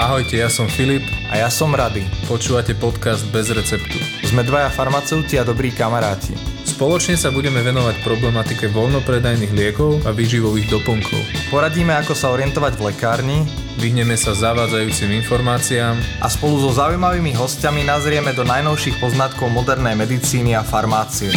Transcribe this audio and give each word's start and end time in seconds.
Ahojte, 0.00 0.40
ja 0.40 0.48
som 0.48 0.64
Filip. 0.64 1.04
A 1.28 1.44
ja 1.44 1.52
som 1.52 1.76
Rady. 1.76 2.00
Počúvate 2.24 2.72
podcast 2.72 3.20
Bez 3.28 3.52
receptu. 3.52 4.00
Sme 4.24 4.40
dvaja 4.40 4.72
farmaceuti 4.72 5.36
a 5.36 5.44
dobrí 5.44 5.76
kamaráti. 5.76 6.32
Spoločne 6.64 7.20
sa 7.20 7.28
budeme 7.28 7.60
venovať 7.60 8.00
problematike 8.00 8.72
voľnopredajných 8.72 9.52
liekov 9.52 10.00
a 10.08 10.16
výživových 10.16 10.72
doplnkov. 10.72 11.20
Poradíme, 11.52 11.92
ako 12.00 12.16
sa 12.16 12.32
orientovať 12.32 12.80
v 12.80 12.82
lekárni, 12.88 13.38
Vyhneme 13.76 14.16
sa 14.16 14.32
zavádzajúcim 14.32 15.20
informáciám 15.20 16.00
a 16.24 16.32
spolu 16.32 16.64
so 16.64 16.72
zaujímavými 16.72 17.36
hostiami 17.36 17.84
nazrieme 17.84 18.32
do 18.32 18.40
najnovších 18.48 18.96
poznatkov 19.04 19.52
modernej 19.52 20.00
medicíny 20.00 20.56
a 20.56 20.64
farmácie. 20.64 21.28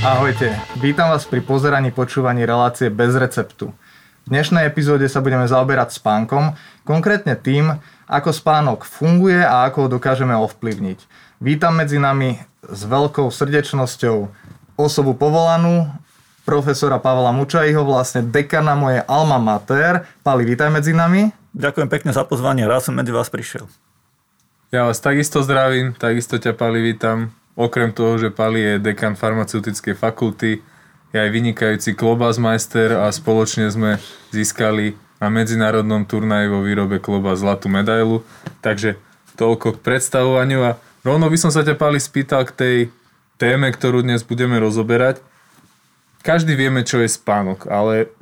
Ahojte, 0.00 0.56
vítam 0.80 1.12
vás 1.12 1.28
pri 1.28 1.44
pozeraní 1.44 1.92
počúvaní 1.92 2.48
relácie 2.48 2.88
bez 2.88 3.12
receptu. 3.20 3.76
V 4.26 4.34
dnešnej 4.34 4.66
epizóde 4.66 5.06
sa 5.06 5.22
budeme 5.22 5.46
zaoberať 5.46 6.02
spánkom, 6.02 6.58
konkrétne 6.82 7.38
tým, 7.38 7.78
ako 8.10 8.34
spánok 8.34 8.82
funguje 8.82 9.38
a 9.38 9.70
ako 9.70 9.86
ho 9.86 9.88
dokážeme 9.94 10.34
ovplyvniť. 10.34 10.98
Vítam 11.38 11.78
medzi 11.78 12.02
nami 12.02 12.34
s 12.66 12.80
veľkou 12.90 13.30
srdečnosťou 13.30 14.26
osobu 14.74 15.14
povolanú, 15.14 15.86
profesora 16.42 16.98
Pavla 16.98 17.30
Mučajho, 17.30 17.86
vlastne 17.86 18.26
dekana 18.26 18.74
moje 18.74 18.98
alma 19.06 19.38
mater. 19.38 20.02
Pali, 20.26 20.42
vítaj 20.42 20.74
medzi 20.74 20.90
nami. 20.90 21.30
Ďakujem 21.54 21.86
pekne 21.86 22.10
za 22.10 22.26
pozvanie, 22.26 22.66
rád 22.66 22.82
som 22.82 22.98
medzi 22.98 23.14
vás 23.14 23.30
prišiel. 23.30 23.70
Ja 24.74 24.90
vás 24.90 24.98
takisto 24.98 25.38
zdravím, 25.46 25.94
takisto 25.94 26.34
ťa 26.34 26.50
Pali 26.58 26.82
vítam. 26.82 27.30
Okrem 27.54 27.94
toho, 27.94 28.18
že 28.18 28.34
Pali 28.34 28.58
je 28.58 28.90
dekan 28.90 29.14
farmaceutickej 29.14 29.94
fakulty, 29.94 30.66
je 31.16 31.24
aj 31.24 31.30
vynikajúci 31.32 31.96
klobásmajster 31.96 32.92
a 33.00 33.08
spoločne 33.08 33.72
sme 33.72 33.96
získali 34.36 35.00
na 35.16 35.32
medzinárodnom 35.32 36.04
turnaji 36.04 36.52
vo 36.52 36.60
výrobe 36.60 37.00
kloba 37.00 37.32
zlatú 37.32 37.72
medailu. 37.72 38.20
Takže 38.60 39.00
toľko 39.40 39.80
k 39.80 39.82
predstavovaniu 39.82 40.60
a 40.60 40.76
rovno 41.00 41.32
by 41.32 41.38
som 41.40 41.48
sa 41.48 41.64
ťa 41.64 41.80
Pali 41.80 41.96
spýtal 41.96 42.44
k 42.44 42.52
tej 42.52 42.76
téme, 43.40 43.72
ktorú 43.72 44.04
dnes 44.04 44.20
budeme 44.20 44.60
rozoberať. 44.60 45.24
Každý 46.20 46.52
vieme, 46.52 46.84
čo 46.84 47.00
je 47.00 47.08
spánok, 47.08 47.64
ale 47.72 48.12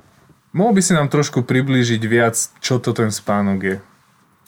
mohol 0.54 0.78
by 0.78 0.82
si 0.86 0.94
nám 0.94 1.10
trošku 1.10 1.42
priblížiť 1.42 2.02
viac, 2.06 2.38
čo 2.62 2.78
to 2.78 2.94
ten 2.94 3.10
spánok 3.10 3.58
je 3.58 3.76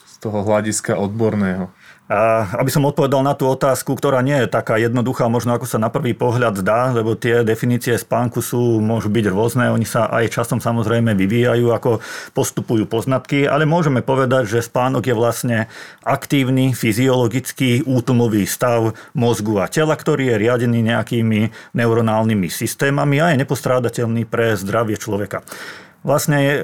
z 0.06 0.14
toho 0.22 0.46
hľadiska 0.46 0.94
odborného. 0.94 1.74
A 2.06 2.46
aby 2.62 2.70
som 2.70 2.86
odpovedal 2.86 3.18
na 3.26 3.34
tú 3.34 3.50
otázku, 3.50 3.98
ktorá 3.98 4.22
nie 4.22 4.38
je 4.38 4.46
taká 4.46 4.78
jednoduchá, 4.78 5.26
možno 5.26 5.58
ako 5.58 5.66
sa 5.66 5.82
na 5.82 5.90
prvý 5.90 6.14
pohľad 6.14 6.62
zdá, 6.62 6.94
lebo 6.94 7.18
tie 7.18 7.42
definície 7.42 7.98
spánku 7.98 8.38
sú, 8.38 8.78
môžu 8.78 9.10
byť 9.10 9.26
rôzne, 9.26 9.74
oni 9.74 9.82
sa 9.82 10.06
aj 10.14 10.30
časom 10.30 10.62
samozrejme 10.62 11.18
vyvíjajú, 11.18 11.66
ako 11.74 11.98
postupujú 12.30 12.86
poznatky, 12.86 13.50
ale 13.50 13.66
môžeme 13.66 14.06
povedať, 14.06 14.46
že 14.46 14.62
spánok 14.62 15.02
je 15.02 15.18
vlastne 15.18 15.58
aktívny, 16.06 16.78
fyziologický, 16.78 17.82
útlmový 17.82 18.46
stav 18.46 18.94
mozgu 19.10 19.58
a 19.58 19.66
tela, 19.66 19.98
ktorý 19.98 20.30
je 20.30 20.46
riadený 20.46 20.86
nejakými 20.86 21.74
neuronálnymi 21.74 22.46
systémami 22.46 23.18
a 23.18 23.34
je 23.34 23.42
nepostrádateľný 23.42 24.30
pre 24.30 24.54
zdravie 24.54 24.94
človeka. 24.94 25.42
Vlastne 26.06 26.38
e, 26.38 26.58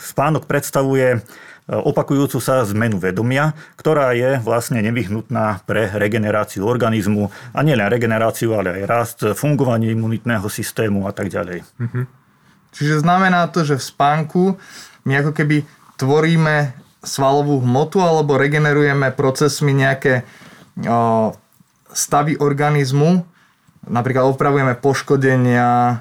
spánok 0.00 0.48
predstavuje 0.48 1.20
opakujúcu 1.68 2.40
sa 2.40 2.64
zmenu 2.64 2.96
vedomia, 2.96 3.52
ktorá 3.76 4.16
je 4.16 4.40
vlastne 4.40 4.80
nevyhnutná 4.80 5.60
pre 5.68 5.92
regeneráciu 5.92 6.64
organizmu 6.64 7.28
a 7.52 7.60
nielen 7.60 7.92
regeneráciu, 7.92 8.56
ale 8.56 8.80
aj 8.80 8.84
rast, 8.88 9.18
fungovanie 9.36 9.92
imunitného 9.92 10.48
systému 10.48 11.04
a 11.04 11.12
tak 11.12 11.28
ďalej. 11.28 11.60
Mhm. 11.76 12.02
Čiže 12.72 13.04
znamená 13.04 13.48
to, 13.48 13.64
že 13.64 13.80
v 13.80 13.84
spánku 13.84 14.42
my 15.08 15.12
ako 15.24 15.32
keby 15.32 15.64
tvoríme 15.96 16.72
svalovú 17.00 17.60
hmotu 17.64 18.00
alebo 18.00 18.36
regenerujeme 18.36 19.12
procesmi 19.12 19.72
nejaké 19.72 20.24
o, 20.84 21.32
stavy 21.92 22.36
organizmu, 22.36 23.24
napríklad 23.88 24.28
opravujeme 24.28 24.76
poškodenia, 24.76 26.00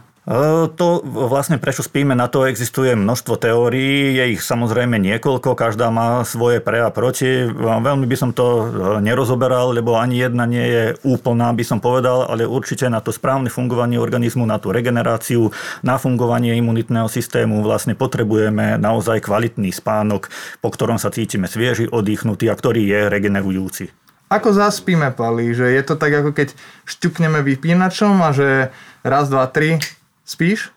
to 0.75 0.99
vlastne 1.07 1.55
prečo 1.55 1.79
spíme, 1.87 2.11
na 2.11 2.27
to 2.27 2.43
existuje 2.43 2.99
množstvo 2.99 3.39
teórií, 3.39 4.11
je 4.19 4.35
ich 4.35 4.43
samozrejme 4.43 4.99
niekoľko, 4.99 5.55
každá 5.55 5.87
má 5.87 6.19
svoje 6.27 6.59
pre 6.59 6.83
a 6.83 6.91
proti. 6.91 7.47
Veľmi 7.55 8.03
by 8.03 8.15
som 8.19 8.35
to 8.35 8.43
e, 8.43 8.63
nerozoberal, 8.99 9.71
lebo 9.71 9.95
ani 9.95 10.19
jedna 10.19 10.43
nie 10.43 10.67
je 10.67 10.83
úplná, 11.07 11.55
by 11.55 11.63
som 11.63 11.79
povedal, 11.79 12.27
ale 12.27 12.43
určite 12.43 12.91
na 12.91 12.99
to 12.99 13.15
správne 13.15 13.47
fungovanie 13.47 13.95
organizmu, 13.95 14.43
na 14.43 14.59
tú 14.59 14.75
regeneráciu, 14.75 15.47
na 15.79 15.95
fungovanie 15.95 16.59
imunitného 16.59 17.07
systému 17.07 17.63
vlastne 17.63 17.95
potrebujeme 17.95 18.75
naozaj 18.75 19.23
kvalitný 19.23 19.71
spánok, 19.71 20.27
po 20.59 20.75
ktorom 20.75 20.99
sa 20.99 21.07
cítime 21.07 21.47
svieži, 21.47 21.87
oddychnutý 21.87 22.51
a 22.51 22.59
ktorý 22.59 22.83
je 22.83 22.99
regenerujúci. 23.07 23.95
Ako 24.27 24.51
zaspíme, 24.51 25.15
Pali? 25.15 25.55
Že 25.55 25.71
je 25.71 25.83
to 25.87 25.95
tak, 25.95 26.11
ako 26.11 26.35
keď 26.35 26.51
šťukneme 26.83 27.39
vypínačom 27.47 28.19
a 28.19 28.35
že 28.35 28.75
raz, 29.07 29.31
dva, 29.31 29.47
tri, 29.47 29.79
Spíš? 30.27 30.71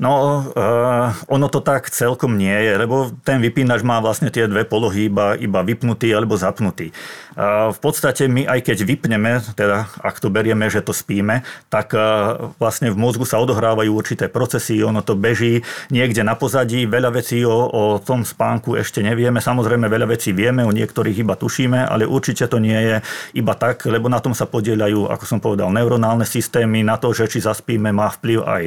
No, 0.00 0.48
uh, 0.56 1.12
ono 1.28 1.52
to 1.52 1.60
tak 1.60 1.92
celkom 1.92 2.40
nie 2.40 2.56
je, 2.56 2.72
lebo 2.80 3.12
ten 3.20 3.36
vypínač 3.36 3.84
má 3.84 4.00
vlastne 4.00 4.32
tie 4.32 4.48
dve 4.48 4.64
polohy, 4.64 5.12
iba, 5.12 5.36
iba 5.36 5.60
vypnutý 5.60 6.08
alebo 6.16 6.40
zapnutý. 6.40 6.88
Uh, 7.36 7.68
v 7.68 7.78
podstate 7.84 8.24
my 8.24 8.48
aj 8.48 8.64
keď 8.64 8.78
vypneme, 8.88 9.44
teda 9.52 9.92
ak 10.00 10.16
to 10.24 10.32
berieme, 10.32 10.72
že 10.72 10.80
to 10.80 10.96
spíme, 10.96 11.44
tak 11.68 11.92
uh, 11.92 12.48
vlastne 12.56 12.88
v 12.88 12.96
mozgu 12.96 13.28
sa 13.28 13.44
odohrávajú 13.44 13.92
určité 13.92 14.32
procesy, 14.32 14.80
ono 14.80 15.04
to 15.04 15.12
beží 15.20 15.60
niekde 15.92 16.24
na 16.24 16.32
pozadí, 16.32 16.88
veľa 16.88 17.20
vecí 17.20 17.44
o, 17.44 17.68
o 17.68 18.00
tom 18.00 18.24
spánku 18.24 18.80
ešte 18.80 19.04
nevieme, 19.04 19.44
samozrejme 19.44 19.84
veľa 19.84 20.16
vecí 20.16 20.32
vieme, 20.32 20.64
o 20.64 20.72
niektorých 20.72 21.20
iba 21.20 21.36
tušíme, 21.36 21.76
ale 21.84 22.08
určite 22.08 22.48
to 22.48 22.56
nie 22.56 22.80
je 22.88 22.96
iba 23.36 23.52
tak, 23.52 23.84
lebo 23.84 24.08
na 24.08 24.24
tom 24.24 24.32
sa 24.32 24.48
podielajú, 24.48 25.12
ako 25.12 25.24
som 25.28 25.44
povedal, 25.44 25.68
neuronálne 25.68 26.24
systémy, 26.24 26.80
na 26.80 26.96
to, 26.96 27.12
že 27.12 27.28
či 27.28 27.44
zaspíme, 27.44 27.92
má 27.92 28.08
vplyv 28.08 28.38
aj 28.48 28.62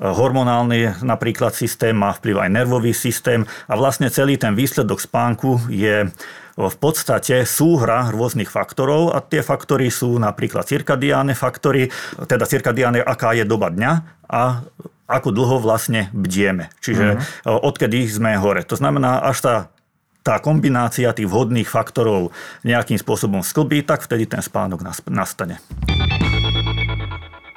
hormonálne 0.00 0.69
hormonálny 0.70 1.02
napríklad 1.02 1.52
systém, 1.54 1.96
má 1.96 2.14
vplyv 2.14 2.46
aj 2.46 2.50
nervový 2.50 2.92
systém 2.94 3.44
a 3.66 3.74
vlastne 3.74 4.10
celý 4.10 4.38
ten 4.38 4.54
výsledok 4.54 5.02
spánku 5.02 5.70
je 5.70 6.06
v 6.60 6.76
podstate 6.76 7.48
súhra 7.48 8.12
rôznych 8.12 8.52
faktorov 8.52 9.16
a 9.16 9.24
tie 9.24 9.40
faktory 9.40 9.88
sú 9.88 10.20
napríklad 10.20 10.68
cirkadiáne 10.68 11.32
faktory, 11.32 11.88
teda 12.28 12.44
cirkadiáne, 12.44 13.00
aká 13.00 13.32
je 13.32 13.48
doba 13.48 13.72
dňa 13.72 13.92
a 14.28 14.42
ako 15.10 15.28
dlho 15.34 15.56
vlastne 15.58 16.12
bdieme. 16.14 16.70
Čiže 16.78 17.06
uh-huh. 17.16 17.66
odkedy 17.66 18.06
sme 18.06 18.36
hore. 18.38 18.62
To 18.68 18.76
znamená, 18.78 19.24
až 19.24 19.36
sa 19.42 19.54
tá 20.20 20.36
kombinácia 20.36 21.16
tých 21.16 21.26
vhodných 21.32 21.66
faktorov 21.66 22.36
nejakým 22.60 23.00
spôsobom 23.00 23.40
sklbí, 23.40 23.80
tak 23.82 24.04
vtedy 24.04 24.28
ten 24.28 24.44
spánok 24.44 24.84
nastane. 25.08 25.58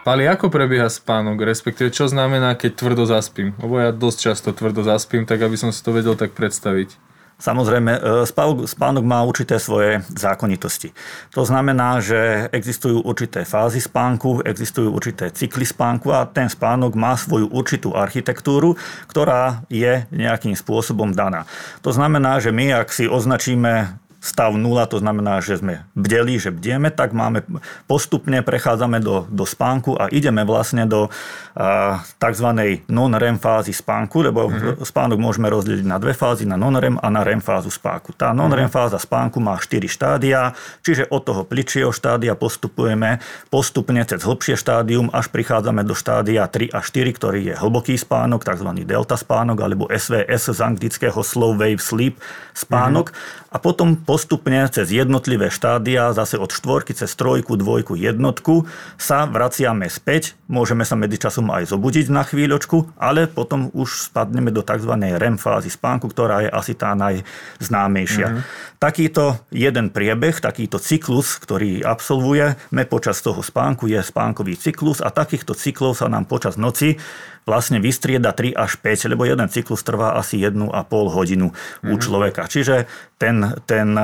Pali, 0.03 0.27
ako 0.27 0.51
prebieha 0.51 0.91
spánok, 0.91 1.47
respektíve 1.47 1.87
čo 1.87 2.11
znamená, 2.11 2.59
keď 2.59 2.75
tvrdo 2.75 3.07
zaspím? 3.07 3.55
Lebo 3.55 3.79
ja 3.79 3.95
dosť 3.95 4.17
často 4.19 4.51
tvrdo 4.51 4.83
zaspím, 4.83 5.23
tak 5.23 5.39
aby 5.39 5.55
som 5.55 5.71
si 5.71 5.79
to 5.79 5.95
vedel 5.95 6.19
tak 6.19 6.35
predstaviť. 6.35 6.99
Samozrejme, 7.39 7.91
e, 7.97 8.67
spánok 8.67 9.03
má 9.03 9.23
určité 9.23 9.59
svoje 9.63 10.03
zákonitosti. 10.11 10.91
To 11.33 11.47
znamená, 11.47 12.03
že 12.03 12.47
existujú 12.51 12.99
určité 12.99 13.47
fázy 13.47 13.79
spánku, 13.79 14.43
existujú 14.43 14.91
určité 14.91 15.31
cykly 15.31 15.63
spánku 15.63 16.11
a 16.11 16.27
ten 16.27 16.51
spánok 16.51 16.99
má 16.99 17.15
svoju 17.15 17.47
určitú 17.51 17.95
architektúru, 17.95 18.75
ktorá 19.07 19.63
je 19.71 20.03
nejakým 20.11 20.53
spôsobom 20.53 21.15
daná. 21.15 21.47
To 21.83 21.95
znamená, 21.95 22.43
že 22.43 22.51
my, 22.51 22.75
ak 22.79 22.91
si 22.91 23.07
označíme 23.07 24.02
stav 24.23 24.55
0, 24.55 24.63
to 24.87 25.03
znamená, 25.03 25.43
že 25.43 25.59
sme 25.59 25.83
bdeli, 25.99 26.39
že 26.39 26.55
bdieme, 26.55 26.95
tak 26.95 27.11
máme 27.11 27.43
postupne 27.91 28.39
prechádzame 28.39 29.03
do, 29.03 29.27
do 29.27 29.43
spánku 29.43 29.99
a 29.99 30.07
ideme 30.07 30.47
vlastne 30.47 30.87
do 30.87 31.11
a, 31.51 31.99
tzv. 32.23 32.47
non-REM 32.87 33.35
fázy 33.35 33.75
spánku, 33.75 34.23
lebo 34.23 34.47
uh-huh. 34.47 34.79
spánok 34.79 35.19
môžeme 35.19 35.51
rozdeliť 35.51 35.83
na 35.83 35.99
dve 35.99 36.15
fázy, 36.15 36.47
na 36.47 36.55
non-REM 36.55 37.03
a 37.03 37.07
na 37.11 37.27
REM 37.27 37.43
fázu 37.43 37.67
spánku. 37.67 38.15
Tá 38.15 38.31
non-REM 38.31 38.71
uh-huh. 38.71 38.87
fáza 38.87 38.95
spánku 38.95 39.43
má 39.43 39.59
4 39.59 39.91
štádia, 39.91 40.55
čiže 40.79 41.11
od 41.11 41.27
toho 41.27 41.43
pličieho 41.43 41.91
štádia 41.91 42.39
postupujeme 42.39 43.19
postupne 43.51 43.99
cez 44.07 44.23
hlbšie 44.23 44.55
štádium, 44.55 45.11
až 45.11 45.27
prichádzame 45.35 45.83
do 45.83 45.91
štádia 45.91 46.47
3 46.47 46.71
a 46.71 46.79
4, 46.79 47.11
ktorý 47.19 47.39
je 47.51 47.53
hlboký 47.59 47.99
spánok, 47.99 48.47
tzv. 48.47 48.71
delta 48.87 49.19
spánok, 49.19 49.59
alebo 49.59 49.91
SVS 49.91 50.55
z 50.55 50.59
anglického 50.63 51.19
slow 51.27 51.59
wave 51.59 51.83
sleep 51.83 52.15
spánok. 52.55 53.11
Uh-huh. 53.11 53.51
A 53.53 53.61
potom 53.61 53.93
postupne 54.13 54.69
cez 54.69 54.93
jednotlivé 54.93 55.49
štádia, 55.49 56.13
zase 56.13 56.37
od 56.37 56.53
štvorky 56.53 56.93
cez 56.93 57.17
trojku, 57.17 57.57
dvojku, 57.57 57.97
jednotku, 57.97 58.69
sa 58.93 59.25
vraciame 59.25 59.89
späť. 59.89 60.37
Môžeme 60.45 60.85
sa 60.85 60.93
medzičasom 60.93 61.49
aj 61.49 61.73
zobudiť 61.73 62.13
na 62.13 62.21
chvíľočku, 62.21 62.93
ale 63.01 63.25
potom 63.25 63.73
už 63.73 64.13
spadneme 64.13 64.53
do 64.53 64.61
tzv. 64.61 64.93
REM 64.93 65.41
fázy 65.41 65.73
spánku, 65.73 66.13
ktorá 66.13 66.45
je 66.45 66.49
asi 66.53 66.77
tá 66.77 66.93
najznámejšia. 66.93 68.27
Mm-hmm. 68.29 68.77
Takýto 68.77 69.41
jeden 69.49 69.89
priebeh, 69.89 70.37
takýto 70.37 70.77
cyklus, 70.77 71.41
ktorý 71.41 71.81
absolvujeme 71.81 72.85
počas 72.85 73.17
toho 73.17 73.41
spánku, 73.41 73.89
je 73.89 73.97
spánkový 73.97 74.61
cyklus 74.61 75.01
a 75.01 75.09
takýchto 75.09 75.57
cyklov 75.57 75.97
sa 75.97 76.05
nám 76.05 76.29
počas 76.29 76.53
noci 76.53 77.01
vlastne 77.43 77.79
vystrieda 77.79 78.31
3 78.31 78.55
až 78.55 78.79
5, 78.79 79.11
lebo 79.11 79.27
jeden 79.27 79.47
cyklus 79.47 79.83
trvá 79.83 80.15
asi 80.15 80.39
1,5 80.39 80.71
hodinu 81.11 81.51
mm-hmm. 81.51 81.91
u 81.91 81.95
mhm. 81.95 82.01
človeka. 82.01 82.41
Čiže 82.47 82.87
ten, 83.19 83.43
ten 83.67 83.95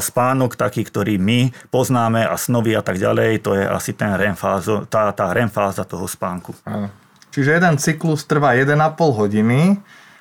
spánok 0.00 0.56
taký, 0.56 0.84
ktorý 0.84 1.16
my 1.16 1.52
poznáme 1.72 2.24
a 2.24 2.36
snovy 2.36 2.76
a 2.76 2.82
tak 2.84 3.00
ďalej, 3.00 3.40
to 3.44 3.56
je 3.56 3.64
asi 3.64 3.96
ten 3.96 4.12
REM 4.12 4.36
fázo, 4.36 4.84
tá, 4.88 5.12
tá 5.12 5.32
REM 5.32 5.48
fáza 5.48 5.84
toho 5.84 6.04
spánku. 6.04 6.52
Áno. 6.68 6.92
Čiže 7.36 7.60
jeden 7.60 7.76
cyklus 7.76 8.24
trvá 8.24 8.56
1,5 8.56 8.72
hodiny 8.96 9.76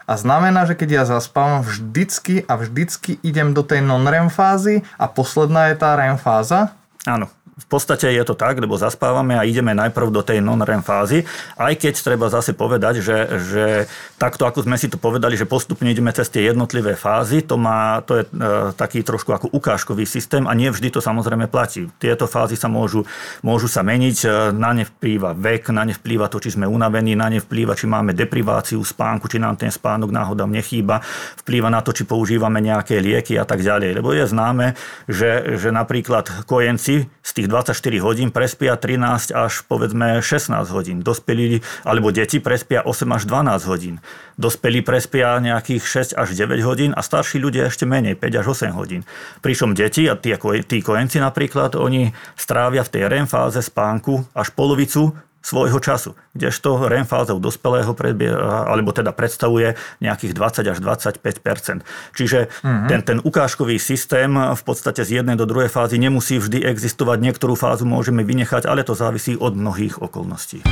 a 0.06 0.14
znamená, 0.20 0.68
že 0.70 0.78
keď 0.78 0.90
ja 0.92 1.04
zaspávam 1.08 1.64
vždycky 1.64 2.46
a 2.46 2.60
vždycky 2.60 3.18
idem 3.26 3.56
do 3.56 3.66
tej 3.66 3.82
non-REM 3.82 4.30
fázy 4.30 4.86
a 5.00 5.08
posledná 5.08 5.72
je 5.72 5.80
tá 5.80 5.96
REM 5.98 6.20
fáza? 6.20 6.76
Áno, 7.08 7.32
v 7.56 7.68
podstate 7.72 8.12
je 8.12 8.24
to 8.28 8.36
tak, 8.36 8.60
lebo 8.60 8.76
zaspávame 8.76 9.40
a 9.40 9.48
ideme 9.48 9.72
najprv 9.72 10.12
do 10.12 10.20
tej 10.20 10.44
non-REM 10.44 10.84
fázy, 10.84 11.24
aj 11.56 11.80
keď 11.80 11.94
treba 12.04 12.28
zase 12.28 12.52
povedať, 12.52 13.00
že, 13.00 13.18
že 13.40 13.66
takto, 14.20 14.44
ako 14.44 14.68
sme 14.68 14.76
si 14.76 14.92
to 14.92 15.00
povedali, 15.00 15.40
že 15.40 15.48
postupne 15.48 15.88
ideme 15.88 16.12
cez 16.12 16.28
tie 16.28 16.52
jednotlivé 16.52 17.00
fázy, 17.00 17.40
to, 17.48 17.56
má, 17.56 18.04
to 18.04 18.20
je 18.20 18.24
e, 18.28 18.30
taký 18.76 19.08
trošku 19.08 19.32
ako 19.32 19.48
ukážkový 19.56 20.04
systém 20.04 20.44
a 20.44 20.52
nie 20.52 20.68
vždy 20.68 20.92
to 20.92 21.00
samozrejme 21.00 21.48
platí. 21.48 21.88
Tieto 21.96 22.28
fázy 22.28 22.60
sa 22.60 22.68
môžu, 22.68 23.08
môžu 23.40 23.72
sa 23.72 23.88
meniť, 23.88 24.18
e, 24.28 24.28
na 24.52 24.76
ne 24.76 24.84
vplýva 24.84 25.32
vek, 25.32 25.72
na 25.72 25.88
ne 25.88 25.96
vplýva 25.96 26.28
to, 26.28 26.44
či 26.44 26.60
sme 26.60 26.68
unavení, 26.68 27.16
na 27.16 27.32
ne 27.32 27.40
vplýva, 27.40 27.80
či 27.80 27.88
máme 27.88 28.12
depriváciu 28.12 28.84
spánku, 28.84 29.32
či 29.32 29.40
nám 29.40 29.56
ten 29.56 29.72
spánok 29.72 30.12
náhodou 30.12 30.52
nechýba, 30.52 31.00
vplýva 31.40 31.72
na 31.72 31.80
to, 31.80 31.96
či 31.96 32.04
používame 32.04 32.60
nejaké 32.60 33.00
lieky 33.00 33.40
a 33.40 33.48
tak 33.48 33.64
ďalej. 33.64 34.04
Lebo 34.04 34.12
je 34.12 34.28
známe, 34.28 34.76
že, 35.08 35.56
že 35.56 35.72
napríklad 35.72 36.44
kojenci 36.44 37.08
z 37.08 37.32
tých 37.32 37.45
tých 37.46 37.54
24 37.78 38.02
hodín 38.02 38.34
prespia 38.34 38.74
13 38.74 39.30
až 39.30 39.62
povedzme 39.70 40.18
16 40.18 40.66
hodín. 40.74 41.06
Dospelí 41.06 41.62
alebo 41.86 42.10
deti 42.10 42.42
prespia 42.42 42.82
8 42.82 43.06
až 43.14 43.30
12 43.30 43.70
hodín. 43.70 43.96
Dospelí 44.42 44.82
prespia 44.82 45.38
nejakých 45.38 46.18
6 46.18 46.18
až 46.18 46.34
9 46.34 46.66
hodín 46.66 46.92
a 46.98 47.06
starší 47.06 47.38
ľudia 47.38 47.70
ešte 47.70 47.86
menej, 47.86 48.18
5 48.18 48.42
až 48.42 48.46
8 48.58 48.74
hodín. 48.74 49.06
Pričom 49.46 49.78
deti 49.78 50.10
a 50.10 50.18
tí, 50.18 50.34
tí 50.66 50.82
kojenci 50.82 51.22
napríklad, 51.22 51.78
oni 51.78 52.10
strávia 52.34 52.82
v 52.82 52.90
tej 52.90 53.04
REM 53.14 53.30
fáze 53.30 53.62
spánku 53.62 54.26
až 54.34 54.50
polovicu 54.50 55.14
svojho 55.46 55.78
času, 55.78 56.18
kdežto 56.34 56.90
REM 56.90 57.06
fáza 57.06 57.38
u 57.38 57.40
dospelého 57.40 57.94
predbieha, 57.94 58.66
alebo 58.66 58.90
teda 58.90 59.14
predstavuje 59.14 59.78
nejakých 60.02 60.34
20 60.34 60.74
až 60.74 60.78
25% 60.82 61.86
Čiže 62.18 62.50
mm-hmm. 62.50 62.90
ten, 62.90 63.02
ten 63.06 63.18
ukážkový 63.22 63.78
systém 63.78 64.34
v 64.34 64.64
podstate 64.66 65.06
z 65.06 65.22
jednej 65.22 65.38
do 65.38 65.46
druhej 65.46 65.70
fázy 65.70 66.02
nemusí 66.02 66.42
vždy 66.42 66.66
existovať. 66.66 67.22
Niektorú 67.22 67.54
fázu 67.54 67.86
môžeme 67.86 68.26
vynechať, 68.26 68.66
ale 68.66 68.82
to 68.82 68.98
závisí 68.98 69.38
od 69.38 69.54
mnohých 69.54 70.02
okolností. 70.02 70.66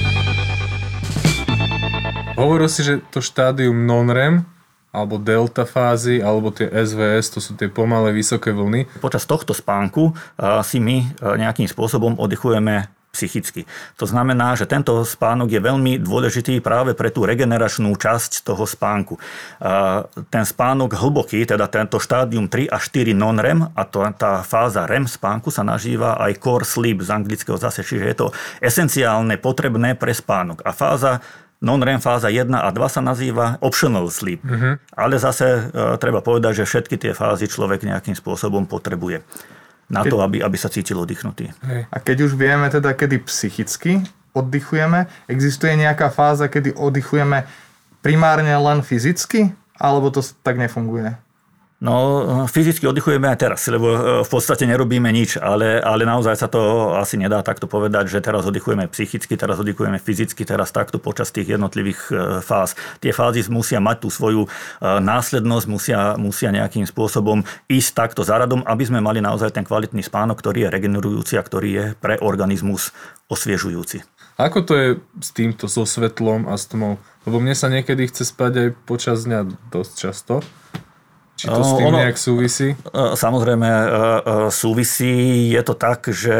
Hovoril 2.33 2.65
si, 2.65 2.81
že 2.81 3.05
to 3.13 3.21
štádium 3.21 3.85
non-REM 3.85 4.49
alebo 4.93 5.17
delta 5.17 5.65
fázy, 5.65 6.21
alebo 6.21 6.53
tie 6.53 6.69
SVS, 6.69 7.33
to 7.33 7.39
sú 7.41 7.57
tie 7.57 7.65
pomalé 7.65 8.13
vysoké 8.13 8.53
vlny. 8.53 8.85
Počas 9.01 9.25
tohto 9.25 9.49
spánku 9.49 10.13
si 10.61 10.77
my 10.77 11.17
nejakým 11.17 11.65
spôsobom 11.65 12.17
oddychujeme 12.21 12.85
psychicky. 13.13 13.69
To 14.01 14.09
znamená, 14.09 14.57
že 14.57 14.65
tento 14.65 15.05
spánok 15.05 15.53
je 15.53 15.61
veľmi 15.61 16.01
dôležitý 16.01 16.57
práve 16.65 16.97
pre 16.97 17.13
tú 17.13 17.29
regeneračnú 17.29 17.93
časť 17.93 18.41
toho 18.41 18.65
spánku. 18.65 19.21
Ten 20.33 20.43
spánok 20.43 20.97
hlboký, 20.97 21.45
teda 21.45 21.69
tento 21.69 22.01
štádium 22.01 22.49
3 22.49 22.73
a 22.73 22.81
4 22.81 23.13
non-REM 23.13 23.69
a 23.77 23.81
to, 23.85 24.01
tá 24.17 24.41
fáza 24.41 24.89
REM 24.89 25.05
spánku 25.05 25.53
sa 25.53 25.61
nažíva 25.61 26.17
aj 26.17 26.41
core 26.41 26.65
sleep 26.65 27.05
z 27.05 27.13
anglického 27.13 27.55
zase, 27.61 27.85
čiže 27.85 28.05
je 28.09 28.15
to 28.17 28.27
esenciálne 28.57 29.37
potrebné 29.37 29.93
pre 29.93 30.09
spánok. 30.09 30.65
A 30.65 30.73
fáza 30.73 31.21
non-REM 31.63 32.03
fáza 32.03 32.27
1 32.27 32.49
a 32.49 32.69
2 32.73 32.75
sa 32.91 32.99
nazýva 32.99 33.61
optional 33.63 34.09
sleep. 34.11 34.43
Uh-huh. 34.43 34.75
Ale 34.99 35.15
zase 35.15 35.71
e, 35.71 35.95
treba 35.95 36.19
povedať, 36.19 36.59
že 36.59 36.67
všetky 36.67 36.99
tie 36.99 37.15
fázy 37.15 37.47
človek 37.47 37.87
nejakým 37.87 38.19
spôsobom 38.19 38.67
potrebuje 38.67 39.23
na 39.93 40.01
keď... 40.01 40.11
to, 40.11 40.17
aby, 40.25 40.37
aby 40.41 40.57
sa 40.57 40.73
cítil 40.73 40.97
oddychnutý. 40.97 41.53
A 41.93 41.97
keď 42.01 42.25
už 42.25 42.33
vieme 42.33 42.65
teda, 42.73 42.97
kedy 42.97 43.21
psychicky 43.29 44.01
oddychujeme, 44.33 45.05
existuje 45.29 45.77
nejaká 45.77 46.09
fáza, 46.09 46.49
kedy 46.49 46.73
oddychujeme 46.73 47.45
primárne 48.01 48.51
len 48.57 48.81
fyzicky, 48.81 49.53
alebo 49.77 50.09
to 50.09 50.25
tak 50.41 50.57
nefunguje? 50.57 51.13
No, 51.83 52.47
fyzicky 52.47 52.87
oddychujeme 52.87 53.27
aj 53.27 53.37
teraz, 53.43 53.67
lebo 53.67 53.91
e, 53.91 53.99
v 54.23 54.29
podstate 54.31 54.63
nerobíme 54.63 55.11
nič, 55.11 55.35
ale, 55.35 55.83
ale 55.83 56.07
naozaj 56.07 56.39
sa 56.39 56.47
to 56.47 56.95
asi 56.95 57.19
nedá 57.19 57.43
takto 57.43 57.67
povedať, 57.67 58.07
že 58.07 58.23
teraz 58.23 58.47
oddychujeme 58.47 58.87
psychicky, 58.87 59.35
teraz 59.35 59.59
oddychujeme 59.59 59.99
fyzicky, 59.99 60.47
teraz 60.47 60.71
takto 60.71 60.95
počas 60.95 61.35
tých 61.35 61.59
jednotlivých 61.59 61.99
e, 62.07 62.11
fáz. 62.39 62.79
Tie 63.03 63.11
fázy 63.11 63.43
musia 63.51 63.83
mať 63.83 64.07
tú 64.07 64.07
svoju 64.07 64.47
e, 64.47 64.49
následnosť, 64.79 65.65
musia, 65.67 65.99
musia 66.15 66.55
nejakým 66.55 66.87
spôsobom 66.87 67.43
ísť 67.67 67.91
takto 67.91 68.23
za 68.23 68.39
radom, 68.39 68.63
aby 68.63 68.87
sme 68.87 69.03
mali 69.03 69.19
naozaj 69.19 69.51
ten 69.51 69.67
kvalitný 69.67 70.07
spánok, 70.07 70.39
ktorý 70.39 70.71
je 70.71 70.73
regenerujúci 70.79 71.35
a 71.35 71.43
ktorý 71.43 71.69
je 71.75 71.85
pre 71.99 72.15
organizmus 72.23 72.95
osviežujúci. 73.27 74.07
Ako 74.39 74.63
to 74.63 74.73
je 74.79 74.89
s 75.19 75.29
týmto, 75.35 75.67
so 75.67 75.83
svetlom 75.83 76.47
a 76.47 76.55
s 76.55 76.63
tmou? 76.71 76.95
Lebo 77.27 77.43
mne 77.43 77.59
sa 77.59 77.67
niekedy 77.67 78.07
chce 78.07 78.31
spať 78.31 78.51
aj 78.55 78.67
počas 78.87 79.27
dňa 79.27 79.51
dosť 79.67 79.93
často. 79.99 80.39
Či 81.43 81.51
to 81.51 81.59
s 81.59 81.75
tým 81.75 81.91
ono, 81.91 81.99
nejak 81.99 82.15
súvisí? 82.15 82.71
Samozrejme 82.95 83.67
súvisí. 84.47 85.51
Je 85.51 85.59
to 85.59 85.75
tak, 85.75 86.07
že, 86.07 86.39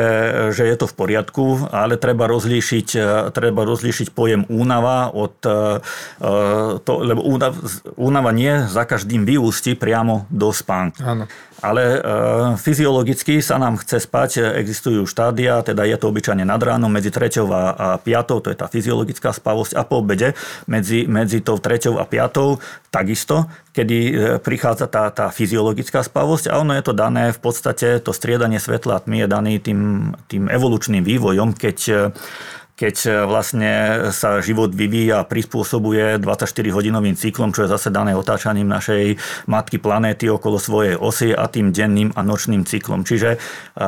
že 0.55 0.63
je 0.63 0.75
to 0.79 0.87
v 0.87 0.95
poriadku, 0.95 1.67
ale 1.75 1.99
treba 1.99 2.23
rozlíšiť, 2.31 2.87
treba 3.35 3.67
rozlíšiť 3.67 4.15
pojem 4.15 4.47
únava 4.47 5.11
od... 5.11 5.35
To, 6.87 6.91
lebo 7.03 7.19
únava, 7.19 7.59
únava 7.99 8.31
nie 8.31 8.63
za 8.71 8.87
každým 8.87 9.27
vyústi 9.27 9.75
priamo 9.75 10.23
do 10.31 10.55
spánku. 10.55 11.03
Áno. 11.03 11.27
Ale 11.63 11.83
e, 11.95 11.99
fyziologicky 12.59 13.39
sa 13.39 13.55
nám 13.55 13.79
chce 13.79 14.03
spať, 14.03 14.43
existujú 14.59 15.07
štádia, 15.07 15.63
teda 15.63 15.87
je 15.87 15.95
to 15.95 16.11
obyčajne 16.11 16.43
nad 16.43 16.59
ránom 16.59 16.91
medzi 16.91 17.07
3. 17.07 17.39
a 17.47 17.95
5. 17.95 18.43
to 18.43 18.51
je 18.51 18.57
tá 18.59 18.67
fyziologická 18.67 19.31
spavosť 19.31 19.79
a 19.79 19.87
po 19.87 20.03
obede 20.03 20.35
medzi, 20.67 21.07
medzi 21.07 21.39
tou 21.39 21.55
3. 21.55 21.95
a 21.95 22.03
5. 22.03 22.91
takisto, 22.91 23.47
kedy 23.71 23.97
e, 24.11 24.13
prichádza 24.43 24.91
tá, 24.91 25.07
tá 25.15 25.31
fyziologická 25.31 26.03
spavosť 26.03 26.51
a 26.51 26.59
ono 26.59 26.75
je 26.75 26.83
to 26.83 26.91
dané 26.91 27.31
v 27.31 27.39
podstate, 27.39 28.03
to 28.03 28.11
striedanie 28.11 28.59
svetla 28.59 28.99
tmy 28.99 29.23
je 29.23 29.27
daný 29.31 29.53
tým, 29.63 30.11
tým 30.27 30.51
evolučným 30.51 31.07
vývojom, 31.07 31.55
keď 31.55 32.11
keď 32.83 32.95
e, 33.07 33.09
vlastne 33.23 33.71
sa 34.11 34.43
život 34.43 34.75
vyvíja 34.75 35.23
a 35.23 35.27
prispôsobuje 35.27 36.19
24-hodinovým 36.19 37.15
cyklom, 37.15 37.55
čo 37.55 37.63
je 37.63 37.71
zase 37.71 37.87
dané 37.95 38.11
otáčaním 38.11 38.67
našej 38.67 39.15
matky 39.47 39.79
planéty 39.79 40.27
okolo 40.27 40.59
svojej 40.59 40.99
osy 40.99 41.31
a 41.31 41.47
tým 41.47 41.71
denným 41.71 42.11
a 42.11 42.19
nočným 42.27 42.67
cyklom. 42.67 43.07
Čiže 43.07 43.39
e, 43.39 43.87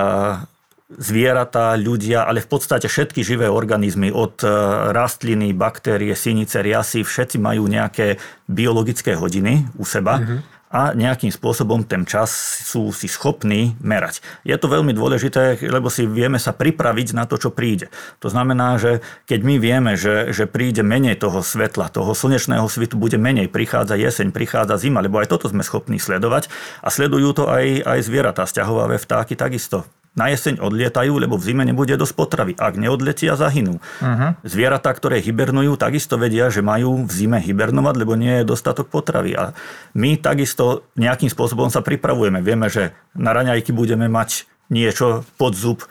zvieratá, 0.95 1.75
ľudia, 1.75 2.23
ale 2.23 2.39
v 2.39 2.47
podstate 2.47 2.87
všetky 2.87 3.19
živé 3.19 3.51
organizmy, 3.51 4.15
od 4.15 4.39
e, 4.39 4.47
rastliny, 4.95 5.51
baktérie, 5.51 6.15
sinice, 6.15 6.63
riasy, 6.63 7.03
všetci 7.03 7.35
majú 7.35 7.67
nejaké 7.67 8.15
biologické 8.47 9.19
hodiny 9.19 9.75
u 9.75 9.83
seba. 9.83 10.23
Mm-hmm 10.23 10.54
a 10.75 10.91
nejakým 10.91 11.31
spôsobom 11.31 11.87
ten 11.87 12.03
čas 12.03 12.35
sú 12.67 12.91
si 12.91 13.07
schopní 13.07 13.79
merať. 13.79 14.19
Je 14.43 14.51
to 14.59 14.67
veľmi 14.67 14.91
dôležité, 14.91 15.63
lebo 15.71 15.87
si 15.87 16.03
vieme 16.03 16.35
sa 16.35 16.51
pripraviť 16.51 17.15
na 17.15 17.23
to, 17.23 17.39
čo 17.39 17.55
príde. 17.55 17.87
To 18.19 18.27
znamená, 18.27 18.75
že 18.75 18.99
keď 19.23 19.39
my 19.39 19.55
vieme, 19.55 19.95
že, 19.95 20.35
že 20.35 20.51
príde 20.51 20.83
menej 20.83 21.15
toho 21.15 21.39
svetla, 21.39 21.87
toho 21.87 22.11
slnečného 22.11 22.67
svitu 22.67 22.99
bude 22.99 23.15
menej, 23.15 23.47
prichádza 23.47 23.95
jeseň, 23.95 24.35
prichádza 24.35 24.75
zima, 24.75 24.99
lebo 24.99 25.23
aj 25.23 25.31
toto 25.31 25.47
sme 25.47 25.63
schopní 25.63 25.95
sledovať 25.95 26.51
a 26.83 26.91
sledujú 26.91 27.31
to 27.31 27.43
aj, 27.47 27.87
aj 27.87 27.99
zvieratá, 28.03 28.43
stiahovavé 28.43 28.99
vtáky 28.99 29.39
takisto 29.39 29.87
na 30.15 30.31
jeseň 30.31 30.63
odlietajú, 30.63 31.19
lebo 31.19 31.35
v 31.35 31.51
zime 31.51 31.67
nebude 31.67 31.93
dosť 31.99 32.15
potravy. 32.15 32.53
Ak 32.55 32.79
neodletia, 32.79 33.35
zahynú. 33.35 33.83
Uh-huh. 33.83 34.31
Zvieratá, 34.47 34.95
ktoré 34.95 35.19
hibernujú, 35.19 35.75
takisto 35.75 36.15
vedia, 36.15 36.47
že 36.47 36.63
majú 36.63 37.03
v 37.03 37.11
zime 37.11 37.43
hibernovať, 37.43 37.95
lebo 37.99 38.15
nie 38.15 38.41
je 38.41 38.47
dostatok 38.47 38.87
potravy. 38.87 39.35
A 39.35 39.51
my 39.91 40.15
takisto 40.15 40.87
nejakým 40.95 41.27
spôsobom 41.27 41.67
sa 41.67 41.83
pripravujeme. 41.83 42.39
Vieme, 42.39 42.71
že 42.71 42.95
na 43.11 43.35
raňajky 43.35 43.75
budeme 43.75 44.07
mať 44.07 44.47
niečo 44.71 45.27
pod 45.35 45.53
zub, 45.53 45.83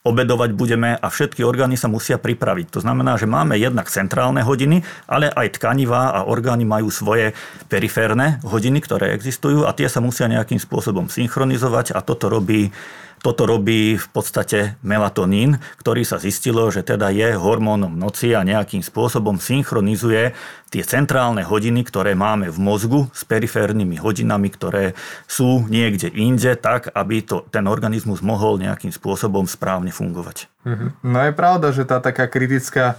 obedovať 0.00 0.56
budeme 0.56 0.96
a 0.96 1.06
všetky 1.12 1.44
orgány 1.44 1.76
sa 1.76 1.84
musia 1.84 2.16
pripraviť. 2.16 2.72
To 2.72 2.80
znamená, 2.80 3.20
že 3.20 3.28
máme 3.28 3.60
jednak 3.60 3.92
centrálne 3.92 4.40
hodiny, 4.40 4.80
ale 5.04 5.28
aj 5.28 5.60
tkanivá 5.60 6.16
a 6.16 6.20
orgány 6.24 6.64
majú 6.64 6.88
svoje 6.88 7.36
periférne 7.68 8.40
hodiny, 8.40 8.80
ktoré 8.80 9.12
existujú 9.12 9.68
a 9.68 9.76
tie 9.76 9.92
sa 9.92 10.00
musia 10.00 10.24
nejakým 10.24 10.56
spôsobom 10.56 11.12
synchronizovať 11.12 11.92
a 11.92 12.00
toto 12.00 12.32
robí 12.32 12.72
toto 13.20 13.44
robí 13.44 14.00
v 14.00 14.08
podstate 14.10 14.80
melatonín, 14.80 15.60
ktorý 15.76 16.08
sa 16.08 16.16
zistilo, 16.16 16.72
že 16.72 16.80
teda 16.80 17.12
je 17.12 17.36
hormónom 17.36 17.92
noci 17.92 18.32
a 18.32 18.40
nejakým 18.40 18.80
spôsobom 18.80 19.36
synchronizuje 19.36 20.32
tie 20.72 20.82
centrálne 20.86 21.44
hodiny, 21.44 21.84
ktoré 21.84 22.16
máme 22.16 22.48
v 22.48 22.58
mozgu 22.58 23.00
s 23.12 23.28
periférnymi 23.28 24.00
hodinami, 24.00 24.48
ktoré 24.48 24.96
sú 25.28 25.68
niekde 25.68 26.08
inde, 26.08 26.56
tak 26.56 26.88
aby 26.96 27.20
to, 27.20 27.44
ten 27.52 27.68
organizmus 27.68 28.24
mohol 28.24 28.56
nejakým 28.56 28.94
spôsobom 28.94 29.44
správne 29.44 29.92
fungovať. 29.92 30.48
Mhm. 30.64 31.04
No 31.04 31.18
je 31.28 31.32
pravda, 31.36 31.76
že 31.76 31.84
tá 31.84 32.00
taká 32.00 32.24
kritická 32.24 32.96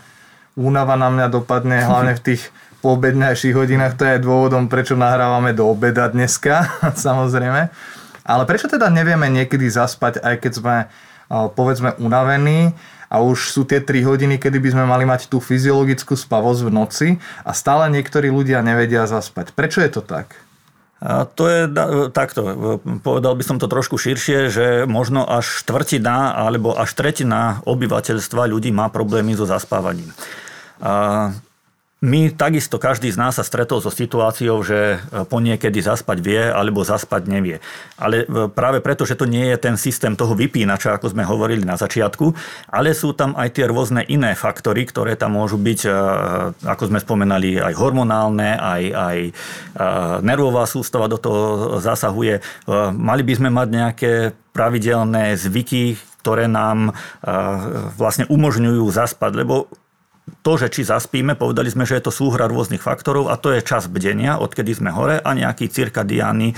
únava 0.53 0.99
na 0.99 1.09
mňa 1.09 1.27
dopadne 1.31 1.81
hlavne 1.81 2.13
v 2.19 2.25
tých 2.33 2.51
poobednejších 2.81 3.55
hodinách. 3.55 3.95
To 3.97 4.03
je 4.05 4.17
dôvodom, 4.19 4.67
prečo 4.67 4.97
nahrávame 4.97 5.53
do 5.53 5.69
obeda 5.69 6.09
dneska, 6.09 6.67
samozrejme. 7.05 7.71
Ale 8.27 8.45
prečo 8.45 8.69
teda 8.69 8.87
nevieme 8.93 9.27
niekedy 9.29 9.65
zaspať, 9.69 10.21
aj 10.21 10.35
keď 10.41 10.51
sme 10.53 10.75
povedzme 11.31 11.95
unavení 11.97 12.75
a 13.11 13.23
už 13.23 13.51
sú 13.55 13.63
tie 13.63 13.79
3 13.83 14.03
hodiny, 14.03 14.35
kedy 14.39 14.59
by 14.59 14.69
sme 14.71 14.83
mali 14.83 15.03
mať 15.07 15.27
tú 15.31 15.39
fyziologickú 15.39 16.15
spavosť 16.15 16.61
v 16.67 16.71
noci 16.71 17.07
a 17.43 17.51
stále 17.55 17.87
niektorí 17.91 18.31
ľudia 18.31 18.59
nevedia 18.63 19.07
zaspať. 19.07 19.55
Prečo 19.55 19.79
je 19.83 19.91
to 19.91 20.03
tak? 20.03 20.35
A 21.01 21.25
to 21.25 21.49
je 21.49 21.65
takto, 22.13 22.39
povedal 23.01 23.33
by 23.33 23.41
som 23.41 23.57
to 23.57 23.65
trošku 23.65 23.97
širšie, 23.97 24.53
že 24.53 24.65
možno 24.85 25.25
až 25.25 25.65
štvrtina 25.65 26.37
alebo 26.37 26.77
až 26.77 26.93
tretina 26.93 27.65
obyvateľstva 27.65 28.45
ľudí 28.45 28.69
má 28.69 28.85
problémy 28.93 29.33
so 29.33 29.49
zaspávaním. 29.49 30.13
A 30.77 31.33
my 32.01 32.33
takisto, 32.33 32.81
každý 32.81 33.13
z 33.13 33.21
nás 33.21 33.37
sa 33.37 33.45
stretol 33.45 33.77
so 33.77 33.93
situáciou, 33.93 34.65
že 34.65 34.97
e, 34.97 35.21
po 35.29 35.37
niekedy 35.37 35.85
zaspať 35.85 36.17
vie 36.17 36.41
alebo 36.49 36.81
zaspať 36.81 37.29
nevie. 37.29 37.61
Ale 37.93 38.25
e, 38.25 38.49
práve 38.49 38.81
preto, 38.81 39.05
že 39.05 39.13
to 39.13 39.29
nie 39.29 39.45
je 39.53 39.57
ten 39.61 39.77
systém 39.77 40.17
toho 40.17 40.33
vypínača, 40.33 40.97
ako 40.97 41.13
sme 41.13 41.21
hovorili 41.21 41.61
na 41.61 41.77
začiatku, 41.77 42.33
ale 42.73 42.97
sú 42.97 43.13
tam 43.13 43.37
aj 43.37 43.53
tie 43.53 43.69
rôzne 43.69 44.01
iné 44.09 44.33
faktory, 44.33 44.89
ktoré 44.89 45.13
tam 45.13 45.37
môžu 45.37 45.61
byť, 45.61 45.79
e, 45.85 45.89
ako 46.65 46.83
sme 46.89 46.97
spomenali, 47.05 47.61
aj 47.61 47.73
hormonálne, 47.77 48.57
aj, 48.57 48.83
aj 48.97 49.17
nervová 50.25 50.65
sústava 50.65 51.05
do 51.05 51.21
toho 51.21 51.77
zasahuje. 51.77 52.41
Mali 52.97 53.21
by 53.21 53.33
sme 53.37 53.49
mať 53.53 53.67
nejaké 53.69 54.11
pravidelné 54.57 55.37
zvyky, 55.37 56.01
ktoré 56.21 56.45
nám 56.45 56.93
vlastne 57.97 58.29
umožňujú 58.29 58.85
zaspať, 58.89 59.31
lebo 59.41 59.69
to, 60.41 60.57
že 60.57 60.73
či 60.73 60.81
zaspíme, 60.81 61.37
povedali 61.37 61.69
sme, 61.69 61.85
že 61.85 62.01
je 62.01 62.09
to 62.09 62.13
súhra 62.13 62.49
rôznych 62.49 62.81
faktorov 62.81 63.29
a 63.29 63.37
to 63.37 63.53
je 63.53 63.61
čas 63.61 63.85
bdenia, 63.85 64.41
odkedy 64.41 64.73
sme 64.73 64.89
hore 64.89 65.21
a 65.21 65.29
nejaký 65.37 65.69
cirkadiánny 65.69 66.53
e, 66.53 66.55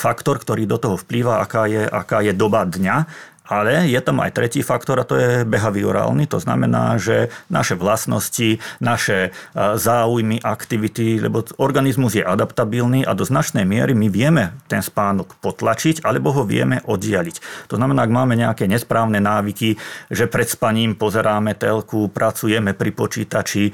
faktor, 0.00 0.40
ktorý 0.40 0.64
do 0.64 0.80
toho 0.80 0.96
vplýva, 0.96 1.44
aká 1.44 1.68
je, 1.68 1.84
aká 1.84 2.24
je 2.24 2.32
doba 2.32 2.64
dňa 2.64 2.96
ale 3.44 3.84
je 3.92 4.00
tam 4.00 4.24
aj 4.24 4.32
tretí 4.32 4.64
faktor 4.64 5.00
a 5.00 5.08
to 5.08 5.20
je 5.20 5.30
behaviorálny, 5.44 6.24
to 6.24 6.40
znamená, 6.40 6.96
že 6.96 7.28
naše 7.52 7.76
vlastnosti, 7.76 8.58
naše 8.80 9.28
e, 9.28 9.30
záujmy, 9.76 10.40
aktivity, 10.40 11.20
lebo 11.20 11.44
organizmus 11.60 12.16
je 12.16 12.24
adaptabilný 12.24 13.04
a 13.04 13.12
do 13.12 13.28
značnej 13.28 13.68
miery 13.68 13.92
my 13.92 14.08
vieme 14.08 14.56
ten 14.64 14.80
spánok 14.80 15.36
potlačiť 15.44 16.00
alebo 16.08 16.32
ho 16.32 16.42
vieme 16.48 16.80
oddialiť. 16.88 17.68
To 17.68 17.76
znamená, 17.76 18.08
ak 18.08 18.16
máme 18.16 18.34
nejaké 18.34 18.64
nesprávne 18.64 19.20
návyky, 19.20 19.76
že 20.08 20.24
pred 20.24 20.48
spaním 20.48 20.96
pozeráme 20.96 21.52
telku, 21.52 22.08
pracujeme 22.08 22.72
pri 22.72 22.90
počítači, 22.96 23.64
e, 23.68 23.72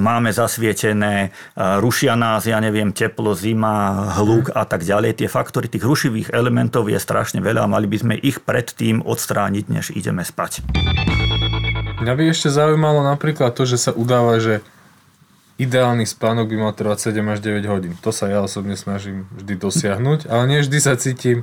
máme 0.00 0.32
zasvietené, 0.32 1.28
e, 1.28 1.58
rušia 1.76 2.16
nás, 2.16 2.48
ja 2.48 2.56
neviem, 2.56 2.88
teplo, 2.88 3.36
zima, 3.36 4.08
hluk 4.16 4.48
a 4.56 4.64
tak 4.64 4.80
ďalej. 4.80 5.20
Tie 5.20 5.28
faktory 5.28 5.68
tých 5.68 5.84
rušivých 5.84 6.32
elementov 6.32 6.88
je 6.88 6.96
strašne 6.96 7.44
veľa 7.44 7.68
a 7.68 7.72
mali 7.72 7.84
by 7.84 7.96
sme 8.00 8.14
ich 8.16 8.40
predtým 8.40 8.93
tým 8.94 9.02
odstrániť, 9.02 9.66
než 9.66 9.90
ideme 9.90 10.22
spať. 10.22 10.62
Mňa 11.98 12.14
by 12.14 12.22
ešte 12.30 12.54
zaujímalo 12.54 13.02
napríklad 13.02 13.50
to, 13.58 13.66
že 13.66 13.90
sa 13.90 13.90
udáva, 13.90 14.38
že 14.38 14.62
ideálny 15.58 16.06
spánok 16.06 16.46
by 16.46 16.56
mal 16.62 16.72
trvať 16.78 17.10
7 17.10 17.34
až 17.34 17.38
9 17.42 17.66
hodín. 17.66 17.92
To 18.06 18.14
sa 18.14 18.30
ja 18.30 18.38
osobne 18.38 18.78
snažím 18.78 19.26
vždy 19.34 19.54
dosiahnuť, 19.58 20.30
ale 20.30 20.42
nie 20.46 20.62
vždy 20.62 20.78
sa 20.78 20.94
cítim 20.94 21.42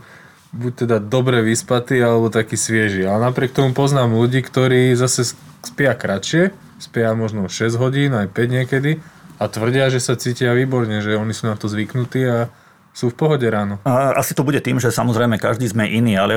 buď 0.52 0.72
teda 0.88 0.98
dobre 1.00 1.40
vyspatý, 1.40 2.04
alebo 2.04 2.28
taký 2.28 2.60
svieži. 2.60 3.08
Ale 3.08 3.32
napriek 3.32 3.56
tomu 3.56 3.72
poznám 3.72 4.12
ľudí, 4.16 4.44
ktorí 4.44 4.92
zase 5.00 5.32
spia 5.64 5.96
kratšie, 5.96 6.52
spia 6.76 7.16
možno 7.16 7.48
6 7.48 7.80
hodín, 7.80 8.12
aj 8.12 8.32
5 8.36 8.58
niekedy 8.60 9.00
a 9.40 9.48
tvrdia, 9.48 9.88
že 9.88 10.04
sa 10.04 10.20
cítia 10.20 10.52
výborne, 10.52 11.00
že 11.00 11.16
oni 11.16 11.32
sú 11.32 11.48
na 11.48 11.56
to 11.56 11.72
zvyknutí 11.72 12.22
a 12.28 12.52
sú 12.92 13.08
v 13.08 13.16
pohode 13.16 13.48
ráno. 13.48 13.80
A 13.88 14.20
asi 14.20 14.36
to 14.36 14.44
bude 14.44 14.60
tým, 14.60 14.76
že 14.76 14.92
samozrejme 14.92 15.40
každý 15.40 15.72
sme 15.72 15.88
iný, 15.88 16.20
ale 16.20 16.36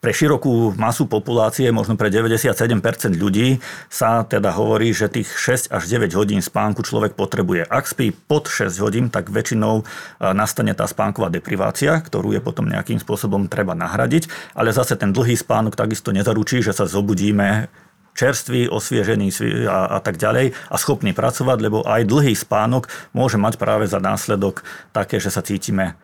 pre 0.00 0.16
širokú 0.16 0.72
masu 0.80 1.04
populácie, 1.04 1.68
možno 1.68 2.00
pre 2.00 2.08
97% 2.08 2.56
ľudí, 3.20 3.60
sa 3.92 4.24
teda 4.24 4.48
hovorí, 4.56 4.96
že 4.96 5.12
tých 5.12 5.28
6 5.28 5.68
až 5.68 5.82
9 5.92 6.16
hodín 6.16 6.40
spánku 6.40 6.80
človek 6.80 7.12
potrebuje. 7.12 7.68
Ak 7.68 7.84
spí 7.84 8.16
pod 8.16 8.48
6 8.48 8.80
hodín, 8.80 9.12
tak 9.12 9.28
väčšinou 9.28 9.80
e, 9.80 9.84
nastane 10.32 10.72
tá 10.72 10.88
spánková 10.88 11.28
deprivácia, 11.28 12.00
ktorú 12.00 12.32
je 12.32 12.40
potom 12.40 12.64
nejakým 12.64 12.96
spôsobom 12.96 13.44
treba 13.52 13.76
nahradiť, 13.76 14.56
ale 14.56 14.72
zase 14.72 14.96
ten 14.96 15.12
dlhý 15.12 15.36
spánok 15.36 15.76
takisto 15.76 16.16
nezaručí, 16.16 16.64
že 16.64 16.72
sa 16.72 16.88
zobudíme 16.88 17.68
čerstvý, 18.16 18.72
osviežený 18.72 19.28
a, 19.68 19.96
a 19.96 19.98
tak 20.00 20.16
ďalej 20.16 20.56
a 20.72 20.76
schopný 20.80 21.12
pracovať, 21.12 21.58
lebo 21.60 21.84
aj 21.84 22.08
dlhý 22.08 22.32
spánok 22.32 22.88
môže 23.12 23.36
mať 23.36 23.60
práve 23.60 23.84
za 23.84 24.00
následok 24.00 24.64
také, 24.96 25.20
že 25.20 25.28
sa 25.28 25.44
cítime 25.44 25.94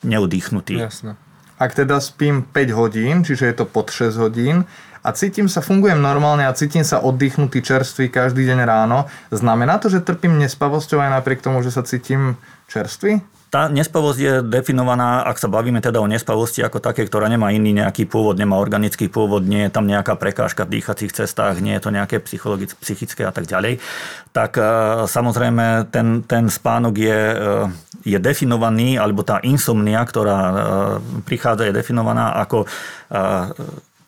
neudýchnutí. 0.00 0.80
Jasne. 0.80 1.27
Ak 1.58 1.74
teda 1.74 1.98
spím 1.98 2.46
5 2.46 2.70
hodín, 2.78 3.26
čiže 3.26 3.50
je 3.50 3.54
to 3.58 3.66
pod 3.66 3.90
6 3.90 4.14
hodín, 4.16 4.64
a 4.98 5.14
cítim 5.14 5.46
sa, 5.46 5.62
fungujem 5.62 6.02
normálne 6.02 6.42
a 6.42 6.52
cítim 6.52 6.82
sa 6.82 6.98
oddychnutý 6.98 7.62
čerstvý 7.62 8.10
každý 8.10 8.44
deň 8.50 8.66
ráno. 8.66 9.06
Znamená 9.30 9.78
to, 9.78 9.86
že 9.86 10.02
trpím 10.02 10.42
nespavosťou 10.42 10.98
aj 10.98 11.22
napriek 11.22 11.40
tomu, 11.40 11.62
že 11.62 11.70
sa 11.70 11.86
cítim 11.86 12.34
čerstvý? 12.66 13.22
Tá 13.48 13.72
nespavosť 13.72 14.18
je 14.20 14.34
definovaná, 14.44 15.24
ak 15.24 15.40
sa 15.40 15.48
bavíme 15.48 15.80
teda 15.80 16.04
o 16.04 16.10
nespavosti 16.10 16.60
ako 16.60 16.84
také, 16.84 17.08
ktorá 17.08 17.32
nemá 17.32 17.48
iný 17.48 17.72
nejaký 17.80 18.04
pôvod, 18.04 18.36
nemá 18.36 18.60
organický 18.60 19.08
pôvod, 19.08 19.48
nie 19.48 19.64
je 19.64 19.72
tam 19.72 19.88
nejaká 19.88 20.20
prekážka 20.20 20.68
v 20.68 20.76
dýchacích 20.76 21.16
cestách, 21.16 21.64
nie 21.64 21.72
je 21.72 21.82
to 21.82 21.90
nejaké 21.90 22.20
psychické 22.84 23.24
a 23.24 23.32
tak 23.32 23.48
ďalej, 23.48 23.80
tak 24.36 24.60
e, 24.60 24.64
samozrejme 25.08 25.88
ten, 25.88 26.28
ten 26.28 26.52
spánok 26.52 26.94
je, 27.00 27.20
e, 27.32 27.36
je 28.04 28.18
definovaný, 28.20 29.00
alebo 29.00 29.24
tá 29.24 29.40
insomnia, 29.40 30.04
ktorá 30.04 30.38
e, 30.38 30.54
prichádza, 31.24 31.72
je 31.72 31.78
definovaná 31.78 32.36
ako 32.44 32.68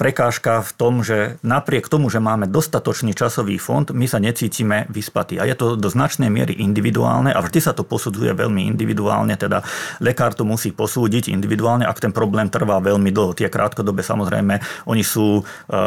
prekážka 0.00 0.64
v 0.64 0.72
tom, 0.80 1.04
že 1.04 1.36
napriek 1.44 1.84
tomu, 1.92 2.08
že 2.08 2.24
máme 2.24 2.48
dostatočný 2.48 3.12
časový 3.12 3.60
fond, 3.60 3.84
my 3.92 4.08
sa 4.08 4.16
necítime 4.16 4.88
vyspatí. 4.88 5.36
A 5.36 5.44
je 5.44 5.52
to 5.52 5.76
do 5.76 5.92
značnej 5.92 6.32
miery 6.32 6.56
individuálne 6.56 7.28
a 7.28 7.44
vždy 7.44 7.60
sa 7.60 7.76
to 7.76 7.84
posudzuje 7.84 8.32
veľmi 8.32 8.64
individuálne, 8.64 9.36
teda 9.36 9.60
lekár 10.00 10.32
to 10.32 10.48
musí 10.48 10.72
posúdiť 10.72 11.28
individuálne, 11.28 11.84
ak 11.84 12.00
ten 12.00 12.16
problém 12.16 12.48
trvá 12.48 12.80
veľmi 12.80 13.12
dlho. 13.12 13.36
Tie 13.36 13.52
krátkodobé 13.52 14.00
samozrejme, 14.00 14.64
oni 14.88 15.04
sú 15.04 15.44
e, 15.68 15.78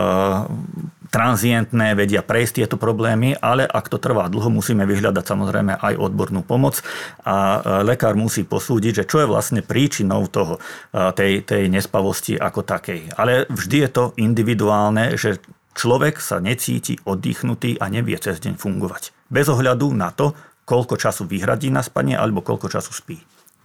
tranzientné, 1.13 1.93
vedia 1.93 2.25
prejsť 2.25 2.65
tieto 2.65 2.75
problémy, 2.82 3.38
ale 3.38 3.70
ak 3.70 3.86
to 3.86 4.01
trvá 4.01 4.25
dlho, 4.34 4.50
musíme 4.50 4.82
vyhľadať 4.89 5.22
samozrejme 5.22 5.77
aj 5.77 5.93
odbornú 6.01 6.41
pomoc 6.41 6.82
a 7.22 7.62
e, 7.62 7.86
lekár 7.86 8.17
musí 8.17 8.41
posúdiť, 8.41 9.05
že 9.05 9.08
čo 9.08 9.22
je 9.22 9.29
vlastne 9.29 9.62
príčinou 9.62 10.25
toho, 10.25 10.58
e, 10.58 11.13
tej, 11.13 11.46
tej 11.46 11.70
nespavosti 11.70 12.34
ako 12.34 12.65
takej. 12.65 13.13
Ale 13.13 13.46
vždy 13.46 13.77
je 13.86 13.89
to 13.93 14.03
individuálne, 14.17 15.13
že 15.13 15.38
človek 15.77 16.17
sa 16.17 16.41
necíti 16.41 16.98
oddychnutý 17.05 17.77
a 17.77 17.93
nevie 17.93 18.17
cez 18.17 18.41
deň 18.41 18.58
fungovať. 18.58 19.13
Bez 19.29 19.46
ohľadu 19.53 19.93
na 19.93 20.10
to, 20.10 20.34
koľko 20.65 20.98
času 20.98 21.29
vyhradí 21.29 21.70
na 21.70 21.86
spanie 21.86 22.17
alebo 22.17 22.41
koľko 22.41 22.74
času 22.74 22.89
spí. 22.89 23.22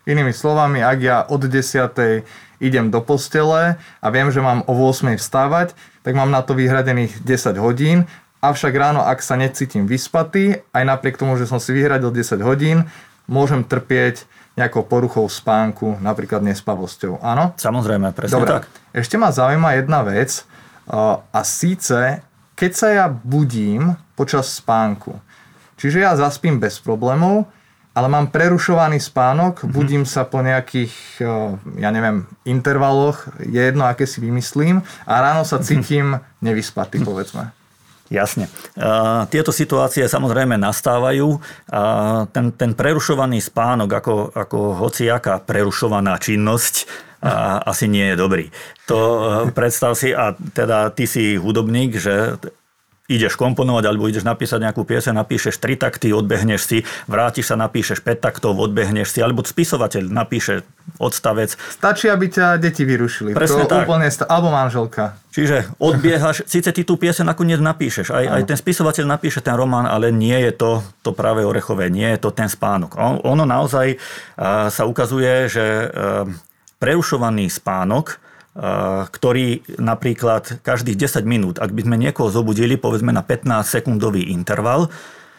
Inými 0.09 0.33
slovami, 0.33 0.81
ak 0.81 0.99
ja 1.05 1.21
od 1.29 1.45
10. 1.45 2.25
idem 2.65 2.89
do 2.89 3.05
postele 3.05 3.77
a 4.01 4.07
viem, 4.09 4.33
že 4.33 4.41
mám 4.41 4.65
o 4.65 4.73
8. 4.73 5.21
vstávať, 5.21 5.77
tak 6.01 6.17
mám 6.17 6.33
na 6.33 6.41
to 6.41 6.57
vyhradených 6.57 7.21
10 7.21 7.61
hodín, 7.61 8.09
avšak 8.41 8.73
ráno, 8.73 9.05
ak 9.05 9.21
sa 9.21 9.37
necítim 9.37 9.85
vyspatý, 9.85 10.65
aj 10.73 10.85
napriek 10.89 11.21
tomu, 11.21 11.37
že 11.37 11.45
som 11.45 11.61
si 11.61 11.77
vyhradil 11.77 12.09
10 12.09 12.41
hodín, 12.41 12.89
môžem 13.29 13.61
trpieť 13.61 14.25
nejakou 14.57 14.81
poruchou 14.83 15.29
spánku, 15.29 16.01
napríklad 16.01 16.41
nespavosťou. 16.41 17.21
Áno? 17.21 17.53
Samozrejme, 17.61 18.11
presne 18.17 18.41
Dobre. 18.41 18.51
tak. 18.59 18.65
Ešte 18.97 19.21
ma 19.21 19.29
zaujíma 19.29 19.77
jedna 19.77 20.01
vec 20.03 20.43
a 20.89 21.41
síce, 21.45 22.25
keď 22.57 22.73
sa 22.73 22.89
ja 22.91 23.07
budím 23.13 23.95
počas 24.17 24.51
spánku, 24.57 25.21
čiže 25.77 26.01
ja 26.01 26.17
zaspím 26.17 26.57
bez 26.57 26.81
problémov, 26.81 27.47
ale 27.99 28.07
mám 28.07 28.31
prerušovaný 28.31 29.03
spánok, 29.03 29.67
mm-hmm. 29.67 29.75
budím 29.75 30.05
sa 30.07 30.23
po 30.23 30.39
nejakých, 30.39 31.19
ja 31.83 31.91
neviem, 31.91 32.31
intervaloch, 32.47 33.27
je 33.43 33.59
jedno, 33.59 33.91
aké 33.91 34.07
si 34.07 34.23
vymyslím 34.23 34.87
a 35.03 35.13
ráno 35.19 35.43
sa 35.43 35.59
cítim 35.59 36.23
nevyspatý, 36.39 37.03
povedzme. 37.03 37.51
Jasne. 38.09 38.49
Tieto 39.29 39.53
situácie 39.53 40.09
samozrejme 40.09 40.57
nastávajú. 40.57 41.29
Ten, 42.33 42.47
ten 42.57 42.71
prerušovaný 42.73 43.45
spánok 43.45 44.01
ako, 44.01 44.15
ako 44.33 44.59
hociaká 44.81 45.45
prerušovaná 45.45 46.17
činnosť 46.17 46.89
a, 47.19 47.59
asi 47.67 47.91
nie 47.91 48.15
je 48.15 48.17
dobrý. 48.17 48.47
To 48.87 48.99
eh, 48.99 49.51
predstav 49.51 49.99
si, 49.99 50.15
a 50.15 50.39
teda 50.55 50.95
ty 50.95 51.05
si 51.11 51.35
hudobník, 51.35 51.99
že 51.99 52.39
ideš 53.09 53.41
komponovať 53.41 53.85
alebo 53.89 54.05
ideš 54.05 54.29
napísať 54.29 54.69
nejakú 54.69 54.85
piese, 54.85 55.17
napíšeš 55.17 55.57
tri 55.57 55.81
takty, 55.81 56.13
odbehneš 56.13 56.61
si, 56.69 56.79
vrátiš 57.09 57.51
sa, 57.51 57.57
napíšeš 57.57 58.05
5 58.05 58.21
taktov, 58.21 58.61
odbehneš 58.61 59.17
si, 59.17 59.25
alebo 59.25 59.41
spisovateľ 59.41 60.13
napíše 60.13 60.61
odstavec. 61.01 61.57
Stačí, 61.57 62.13
aby 62.13 62.29
ťa 62.29 62.61
deti 62.61 62.85
vyrušili. 62.85 63.33
Presne 63.33 63.65
to 63.65 63.81
tak. 63.81 63.89
Úplne 63.89 64.13
sta- 64.13 64.29
alebo 64.29 64.53
manželka. 64.53 65.17
Čiže 65.33 65.73
odbiehaš, 65.81 66.45
síce 66.53 66.69
ty 66.69 66.85
tú 66.85 67.01
piese 67.01 67.25
nakoniec 67.25 67.59
napíšeš, 67.65 68.13
aj, 68.13 68.25
aj 68.29 68.43
ten 68.45 68.59
spisovateľ 68.61 69.05
napíše 69.09 69.41
ten 69.41 69.57
román, 69.57 69.89
ale 69.89 70.13
nie 70.13 70.37
je 70.45 70.53
to 70.53 70.71
to 71.01 71.17
práve 71.17 71.41
orechové, 71.49 71.89
nie 71.89 72.13
je 72.13 72.21
to 72.21 72.31
ten 72.31 72.53
spánok. 72.53 73.01
On, 73.01 73.17
ono 73.25 73.49
naozaj 73.49 73.97
a, 74.37 74.69
sa 74.69 74.85
ukazuje, 74.85 75.49
že 75.49 75.65
a, 75.65 75.89
prerušovaný 76.77 77.49
spánok 77.49 78.28
ktorý 79.15 79.79
napríklad 79.79 80.59
každých 80.67 80.99
10 80.99 81.23
minút, 81.23 81.63
ak 81.63 81.71
by 81.71 81.87
sme 81.87 81.97
niekoho 81.97 82.27
zobudili 82.27 82.75
povedzme 82.75 83.15
na 83.15 83.23
15 83.23 83.63
sekundový 83.63 84.35
interval, 84.35 84.91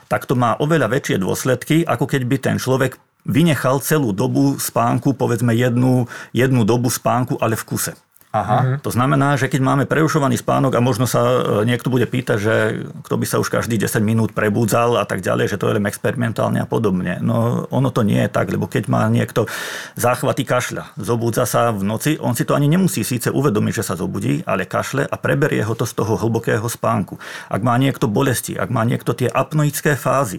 tak 0.07 0.23
to 0.23 0.39
má 0.39 0.55
oveľa 0.57 0.87
väčšie 0.87 1.19
dôsledky, 1.19 1.83
ako 1.83 2.07
keď 2.07 2.21
by 2.25 2.37
ten 2.39 2.57
človek 2.57 2.95
vynechal 3.27 3.83
celú 3.83 4.15
dobu 4.15 4.55
spánku, 4.55 5.13
povedzme 5.13 5.51
jednu, 5.51 6.07
jednu 6.31 6.63
dobu 6.63 6.87
spánku, 6.87 7.35
ale 7.43 7.59
v 7.59 7.67
kuse. 7.67 7.93
Aha. 8.29 8.77
To 8.85 8.93
znamená, 8.93 9.41
že 9.41 9.49
keď 9.49 9.61
máme 9.65 9.83
prerušovaný 9.89 10.37
spánok 10.37 10.77
a 10.77 10.85
možno 10.85 11.09
sa 11.09 11.25
e, 11.25 11.37
niekto 11.65 11.89
bude 11.89 12.05
pýtať, 12.05 12.37
že 12.37 12.55
kto 13.01 13.17
by 13.17 13.25
sa 13.25 13.41
už 13.41 13.49
každý 13.49 13.81
10 13.81 14.05
minút 14.05 14.37
prebudzal 14.37 15.01
a 15.01 15.05
tak 15.09 15.25
ďalej, 15.25 15.49
že 15.49 15.57
to 15.57 15.65
je 15.65 15.81
len 15.81 15.89
experimentálne 15.89 16.61
a 16.61 16.69
podobne. 16.69 17.17
No 17.25 17.65
ono 17.73 17.89
to 17.89 18.05
nie 18.05 18.21
je 18.21 18.29
tak, 18.29 18.53
lebo 18.53 18.69
keď 18.69 18.85
má 18.85 19.09
niekto 19.09 19.49
záchvaty 19.97 20.45
kašľa, 20.45 20.93
zobúdza 21.01 21.49
sa 21.49 21.73
v 21.73 21.81
noci, 21.81 22.21
on 22.21 22.37
si 22.37 22.45
to 22.45 22.53
ani 22.53 22.69
nemusí 22.69 23.01
síce 23.01 23.33
uvedomiť, 23.33 23.81
že 23.81 23.87
sa 23.89 23.97
zobudí, 23.97 24.45
ale 24.45 24.69
kašle 24.69 25.09
a 25.09 25.15
preberie 25.17 25.65
ho 25.65 25.73
to 25.73 25.89
z 25.89 25.97
toho 25.97 26.13
hlbokého 26.13 26.69
spánku. 26.69 27.17
Ak 27.49 27.65
má 27.65 27.73
niekto 27.81 28.05
bolesti, 28.05 28.53
ak 28.53 28.69
má 28.69 28.85
niekto 28.85 29.17
tie 29.17 29.25
apnoické 29.25 29.97
fázy, 29.97 30.37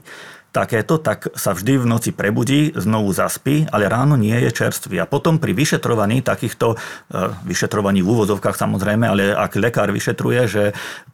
takéto, 0.50 0.98
tak 0.98 1.30
sa 1.38 1.54
vždy 1.54 1.78
v 1.78 1.86
noci 1.86 2.10
prebudí, 2.10 2.74
znovu 2.74 3.14
zaspí, 3.14 3.70
ale 3.70 3.86
ráno 3.86 4.18
nie 4.18 4.34
je 4.34 4.50
čerstvý. 4.50 4.98
A 4.98 5.06
potom 5.06 5.38
pri 5.38 5.54
vyšetrovaní 5.54 6.26
takýchto, 6.26 6.74
e, 6.74 6.76
vyšetrovaní 7.46 8.02
v 8.02 8.10
úvozovkách 8.10 8.58
samozrejme, 8.58 9.06
ale 9.06 9.30
ak 9.30 9.54
lekár 9.58 9.94
vyšetruje, 9.94 10.40
že 10.50 10.62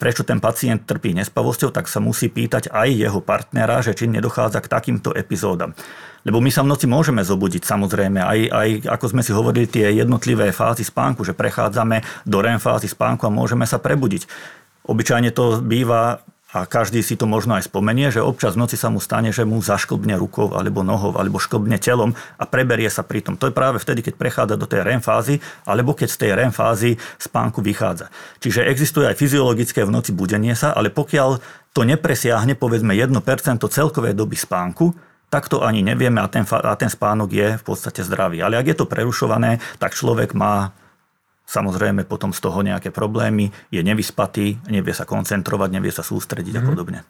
prečo 0.00 0.24
ten 0.24 0.40
pacient 0.40 0.88
trpí 0.88 1.12
nespavosťou, 1.12 1.68
tak 1.68 1.86
sa 1.86 2.00
musí 2.00 2.32
pýtať 2.32 2.72
aj 2.72 2.88
jeho 2.88 3.20
partnera, 3.20 3.84
že 3.84 3.92
či 3.92 4.08
nedochádza 4.08 4.64
k 4.64 4.72
takýmto 4.72 5.12
epizódam. 5.12 5.76
Lebo 6.26 6.42
my 6.42 6.50
sa 6.50 6.66
v 6.66 6.74
noci 6.74 6.90
môžeme 6.90 7.22
zobudiť, 7.22 7.62
samozrejme, 7.62 8.18
aj, 8.18 8.40
aj 8.50 8.68
ako 8.98 9.06
sme 9.14 9.22
si 9.22 9.30
hovorili, 9.30 9.70
tie 9.70 9.94
jednotlivé 9.94 10.50
fázy 10.50 10.82
spánku, 10.82 11.22
že 11.22 11.38
prechádzame 11.38 12.26
do 12.26 12.42
REM 12.42 12.58
fázy 12.58 12.90
spánku 12.90 13.28
a 13.28 13.30
môžeme 13.30 13.62
sa 13.62 13.78
prebudiť. 13.78 14.26
Obyčajne 14.90 15.30
to 15.30 15.62
býva 15.62 16.26
a 16.56 16.64
každý 16.64 17.04
si 17.04 17.20
to 17.20 17.28
možno 17.28 17.60
aj 17.60 17.68
spomenie, 17.68 18.08
že 18.08 18.24
občas 18.24 18.56
v 18.56 18.64
noci 18.64 18.80
sa 18.80 18.88
mu 18.88 18.96
stane, 18.96 19.28
že 19.28 19.44
mu 19.44 19.60
zašklbne 19.60 20.16
rukou 20.16 20.56
alebo 20.56 20.80
nohou 20.80 21.12
alebo 21.20 21.36
šklbne 21.36 21.76
telom 21.76 22.16
a 22.40 22.48
preberie 22.48 22.88
sa 22.88 23.04
pri 23.04 23.20
tom. 23.20 23.36
To 23.36 23.52
je 23.52 23.52
práve 23.52 23.76
vtedy, 23.76 24.00
keď 24.00 24.16
prechádza 24.16 24.56
do 24.56 24.64
tej 24.64 24.80
REM 24.80 25.04
fázy 25.04 25.44
alebo 25.68 25.92
keď 25.92 26.08
z 26.08 26.16
tej 26.16 26.30
REM 26.32 26.52
fázy 26.56 26.96
spánku 27.20 27.60
vychádza. 27.60 28.08
Čiže 28.40 28.64
existuje 28.64 29.04
aj 29.04 29.20
fyziologické 29.20 29.84
v 29.84 29.92
noci 29.92 30.16
budenie 30.16 30.56
sa, 30.56 30.72
ale 30.72 30.88
pokiaľ 30.88 31.44
to 31.76 31.84
nepresiahne 31.84 32.56
povedzme 32.56 32.96
1% 32.96 33.12
celkovej 33.60 34.16
doby 34.16 34.40
spánku, 34.40 34.96
tak 35.28 35.52
to 35.52 35.60
ani 35.60 35.84
nevieme 35.84 36.24
a 36.24 36.28
ten, 36.32 36.48
a 36.48 36.72
ten 36.80 36.88
spánok 36.88 37.28
je 37.28 37.48
v 37.60 37.64
podstate 37.66 38.00
zdravý. 38.00 38.40
Ale 38.40 38.56
ak 38.56 38.72
je 38.72 38.76
to 38.80 38.88
prerušované, 38.88 39.60
tak 39.76 39.92
človek 39.92 40.32
má 40.32 40.72
samozrejme 41.46 42.04
potom 42.04 42.34
z 42.34 42.42
toho 42.42 42.60
nejaké 42.60 42.90
problémy, 42.90 43.54
je 43.70 43.80
nevyspatý, 43.80 44.58
nevie 44.66 44.92
sa 44.92 45.06
koncentrovať, 45.06 45.68
nevie 45.70 45.94
sa 45.94 46.02
sústrediť 46.02 46.58
mm-hmm. 46.58 46.66
a 46.66 46.66
mhm. 46.66 46.70
podobne. 46.74 47.00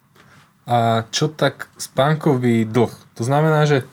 A 0.67 1.07
čo 1.15 1.31
tak 1.31 1.71
spánkový 1.79 2.67
dlh? 2.67 2.93
To 3.17 3.23
znamená, 3.23 3.65
že 3.65 3.87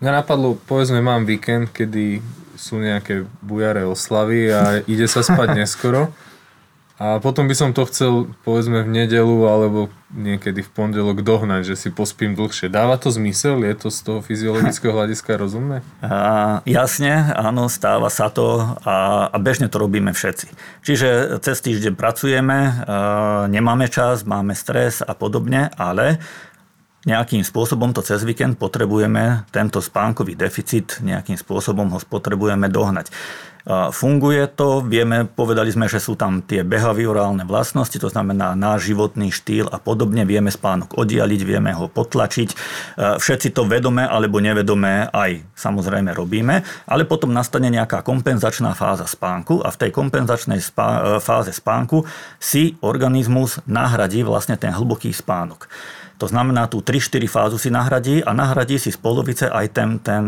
mňa 0.00 0.24
napadlo, 0.24 0.56
povedzme, 0.56 0.98
mám 1.04 1.28
víkend, 1.28 1.70
kedy 1.70 2.24
sú 2.56 2.80
nejaké 2.80 3.28
bujaré 3.44 3.84
oslavy 3.84 4.50
a 4.50 4.60
ide 4.92 5.06
sa 5.06 5.22
spať 5.22 5.54
neskoro 5.54 6.10
a 6.94 7.18
potom 7.18 7.50
by 7.50 7.54
som 7.58 7.74
to 7.74 7.82
chcel, 7.90 8.30
povedzme, 8.46 8.86
v 8.86 9.02
nedelu 9.02 9.50
alebo 9.50 9.90
niekedy 10.14 10.62
v 10.62 10.70
pondelok 10.70 11.26
dohnať, 11.26 11.66
že 11.66 11.74
si 11.74 11.88
pospím 11.90 12.38
dlhšie. 12.38 12.70
Dáva 12.70 12.94
to 13.02 13.10
zmysel? 13.10 13.66
Je 13.66 13.74
to 13.74 13.90
z 13.90 13.98
toho 14.06 14.22
fyziologického 14.22 14.94
hľadiska 15.02 15.34
rozumné? 15.34 15.82
A, 16.06 16.62
jasne, 16.62 17.34
áno, 17.34 17.66
stáva 17.66 18.06
sa 18.14 18.30
to 18.30 18.62
a, 18.86 19.26
a 19.26 19.36
bežne 19.42 19.66
to 19.66 19.82
robíme 19.82 20.14
všetci. 20.14 20.54
Čiže 20.86 21.42
cez 21.42 21.58
týždeň 21.66 21.98
pracujeme, 21.98 22.58
a, 22.62 23.50
nemáme 23.50 23.90
čas, 23.90 24.22
máme 24.22 24.54
stres 24.54 25.02
a 25.02 25.18
podobne, 25.18 25.74
ale 25.74 26.22
nejakým 27.10 27.44
spôsobom 27.44 27.90
to 27.90 28.06
cez 28.06 28.22
víkend 28.22 28.56
potrebujeme, 28.56 29.44
tento 29.52 29.82
spánkový 29.82 30.38
deficit, 30.38 31.02
nejakým 31.04 31.36
spôsobom 31.36 31.90
ho 31.90 31.98
potrebujeme 32.06 32.70
dohnať. 32.70 33.12
Funguje 33.64 34.44
to, 34.52 34.84
vieme, 34.84 35.24
povedali 35.24 35.72
sme, 35.72 35.88
že 35.88 35.96
sú 35.96 36.20
tam 36.20 36.44
tie 36.44 36.60
behaviorálne 36.60 37.48
vlastnosti, 37.48 37.96
to 37.96 38.12
znamená 38.12 38.52
náš 38.52 38.92
životný 38.92 39.32
štýl 39.32 39.72
a 39.72 39.80
podobne, 39.80 40.28
vieme 40.28 40.52
spánok 40.52 41.00
oddialiť, 41.00 41.40
vieme 41.48 41.72
ho 41.72 41.88
potlačiť. 41.88 42.48
Všetci 43.00 43.56
to 43.56 43.64
vedome 43.64 44.04
alebo 44.04 44.36
nevedome 44.36 45.08
aj 45.08 45.48
samozrejme 45.56 46.12
robíme, 46.12 46.60
ale 46.84 47.08
potom 47.08 47.32
nastane 47.32 47.72
nejaká 47.72 48.04
kompenzačná 48.04 48.76
fáza 48.76 49.08
spánku 49.08 49.64
a 49.64 49.72
v 49.72 49.80
tej 49.80 49.90
kompenzačnej 49.96 50.60
spá- 50.60 51.16
fáze 51.24 51.56
spánku 51.56 52.04
si 52.36 52.76
organizmus 52.84 53.64
nahradí 53.64 54.20
vlastne 54.28 54.60
ten 54.60 54.76
hlboký 54.76 55.08
spánok. 55.08 55.72
To 56.20 56.28
znamená, 56.28 56.68
tú 56.68 56.84
3-4 56.84 57.16
fázu 57.32 57.56
si 57.56 57.72
nahradí 57.72 58.20
a 58.20 58.36
nahradí 58.36 58.76
si 58.76 58.92
z 58.92 59.00
polovice 59.00 59.48
aj 59.48 59.66
ten, 59.72 59.96
ten 60.04 60.24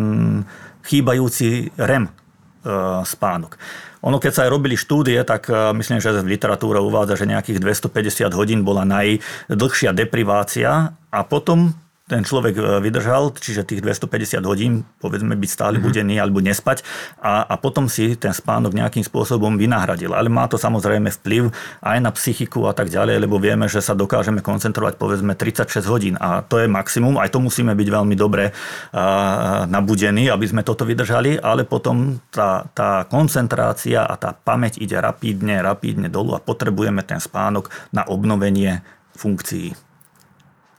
chýbajúci 0.89 1.77
REM 1.77 2.09
E, 2.09 2.26
spánok. 3.07 3.59
Ono, 4.07 4.23
keď 4.23 4.33
sa 4.33 4.43
aj 4.47 4.51
robili 4.55 4.79
štúdie, 4.79 5.19
tak 5.27 5.51
e, 5.51 5.75
myslím, 5.75 5.99
že 5.99 6.15
v 6.15 6.39
literatúre 6.39 6.79
uvádza, 6.79 7.19
že 7.19 7.27
nejakých 7.27 7.59
250 7.59 8.39
hodín 8.39 8.63
bola 8.63 8.87
najdlhšia 8.87 9.91
deprivácia 9.91 10.95
a 11.11 11.21
potom 11.27 11.75
ten 12.07 12.23
človek 12.23 12.55
e, 12.55 12.63
vydržal, 12.79 13.35
čiže 13.35 13.67
tých 13.67 13.83
250 13.83 14.39
hodín, 14.47 14.87
povedzme, 15.03 15.35
byť 15.35 15.51
stále 15.51 15.77
mm-hmm. 15.77 15.87
budený 15.91 16.15
alebo 16.23 16.39
nespať. 16.39 16.87
A, 17.19 17.43
a 17.43 17.55
potom 17.59 17.91
si 17.91 18.15
ten 18.15 18.31
spánok 18.31 18.79
nejakým 18.79 19.03
spôsobom 19.03 19.59
vynahradil. 19.59 20.15
Ale 20.15 20.31
má 20.31 20.47
to 20.47 20.55
samozrejme 20.55 21.11
vplyv 21.11 21.51
aj 21.83 21.99
na 21.99 22.11
psychiku 22.15 22.71
a 22.71 22.73
tak 22.73 22.95
ďalej, 22.95 23.27
lebo 23.27 23.43
vieme, 23.43 23.67
že 23.67 23.83
sa 23.83 23.99
dokážeme 23.99 24.39
koncentrovať 24.39 24.95
povedzme 24.97 25.35
36 25.35 25.83
hodín. 25.91 26.15
A 26.23 26.47
to 26.47 26.63
je 26.63 26.71
maximum, 26.71 27.19
aj 27.19 27.35
to 27.35 27.43
musíme 27.43 27.75
byť 27.75 27.89
veľmi 27.91 28.15
dobre 28.15 28.55
nabudení, 29.67 30.31
aby 30.31 30.47
sme 30.47 30.63
toto 30.63 30.87
vydržali, 30.87 31.43
ale 31.43 31.67
potom 31.67 32.23
tá, 32.31 32.71
tá 32.71 33.05
koncentrácia 33.11 34.07
a 34.07 34.15
tá 34.15 34.33
pamäť 34.33 34.79
ide 34.79 34.97
rapídne, 34.99 35.59
rapídne 35.59 36.07
dolu 36.07 36.39
a 36.39 36.43
potrebujeme 36.43 37.03
ten 37.03 37.19
spánok 37.19 37.69
na 37.91 38.07
obnovenie 38.07 38.81
funkcií 39.17 39.86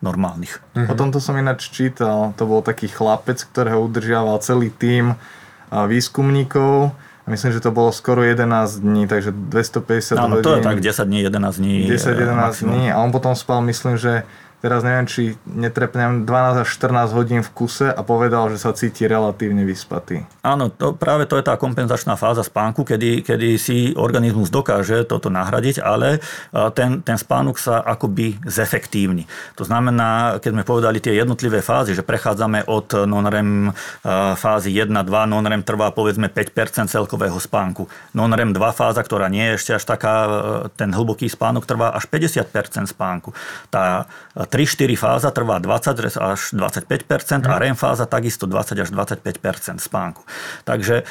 normálnych. 0.01 0.61
Mm-hmm. 0.77 0.91
O 0.91 0.93
tomto 0.93 1.17
som 1.17 1.33
ináč 1.37 1.73
čítal, 1.73 2.33
to 2.37 2.45
bol 2.45 2.61
taký 2.61 2.85
chlapec, 2.85 3.41
ktorého 3.49 3.81
udržiaval 3.81 4.37
celý 4.45 4.69
tím 4.69 5.17
výskumníkov. 5.73 6.93
Myslím, 7.27 7.51
že 7.51 7.59
to 7.59 7.75
bolo 7.75 7.91
skoro 7.91 8.23
11 8.23 8.79
dní, 8.79 9.03
takže 9.03 9.35
250 9.35 10.15
Áno, 10.15 10.39
to 10.39 10.55
je 10.55 10.63
tak 10.63 10.79
10 10.79 11.03
dní, 11.03 11.27
11 11.27 11.59
dní. 11.59 11.91
10-11 11.91 12.63
dní 12.63 12.87
a 12.87 13.03
on 13.03 13.11
potom 13.11 13.35
spal, 13.35 13.59
myslím, 13.67 13.99
že 13.99 14.23
teraz 14.57 14.81
neviem, 14.81 15.05
či 15.05 15.37
netrepnem 15.45 16.25
12 16.25 16.65
až 16.65 16.69
14 16.69 17.13
hodín 17.13 17.41
v 17.45 17.49
kuse 17.53 17.87
a 17.93 18.01
povedal, 18.01 18.49
že 18.49 18.57
sa 18.57 18.73
cíti 18.73 19.05
relatívne 19.05 19.61
vyspatý. 19.63 20.25
Áno, 20.41 20.73
to, 20.73 20.97
práve 20.97 21.29
to 21.29 21.37
je 21.37 21.45
tá 21.45 21.59
kompenzačná 21.61 22.17
fáza 22.17 22.41
spánku, 22.41 22.81
kedy, 22.81 23.21
kedy 23.21 23.49
si 23.61 23.93
organizmus 23.93 24.49
dokáže 24.49 25.05
toto 25.05 25.29
nahradiť, 25.29 25.77
ale 25.83 26.17
ten, 26.73 27.05
ten 27.05 27.17
spánok 27.21 27.61
sa 27.61 27.85
akoby 27.85 28.41
zefektívni. 28.49 29.29
To 29.61 29.63
znamená, 29.67 30.41
keď 30.41 30.51
sme 30.57 30.63
povedali 30.65 30.97
tie 30.97 31.13
jednotlivé 31.13 31.61
fázy, 31.61 31.93
že 31.93 32.01
prechádzame 32.01 32.65
od 32.65 33.05
non-REM 33.05 33.71
fázy 34.35 34.73
1, 34.73 34.89
2, 34.89 35.05
non-REM 35.05 35.61
trvá 35.61 35.93
povedzme 35.93 36.33
5% 36.33 36.89
celkového 36.89 37.37
spánku. 37.37 37.85
Non-REM 38.17 38.57
2 38.57 38.57
fáza, 38.73 39.05
ktorá 39.05 39.29
nie 39.29 39.53
je 39.53 39.55
ešte 39.61 39.71
až 39.77 39.83
taká, 39.85 40.15
ten 40.73 40.89
hlboký 40.89 41.29
spánok 41.29 41.69
trvá 41.69 41.93
až 41.93 42.09
50% 42.09 42.89
spánku. 42.89 43.37
Tá 43.69 44.09
3-4 44.47 44.95
fáza 44.95 45.29
trvá 45.35 45.59
20 45.59 46.17
až 46.17 46.39
25% 46.55 47.45
a 47.45 47.55
REM 47.59 47.75
fáza 47.75 48.07
takisto 48.07 48.47
20 48.47 48.79
až 48.79 48.89
25% 48.95 49.83
spánku. 49.83 50.23
Takže 50.63 50.95
e, 51.01 51.03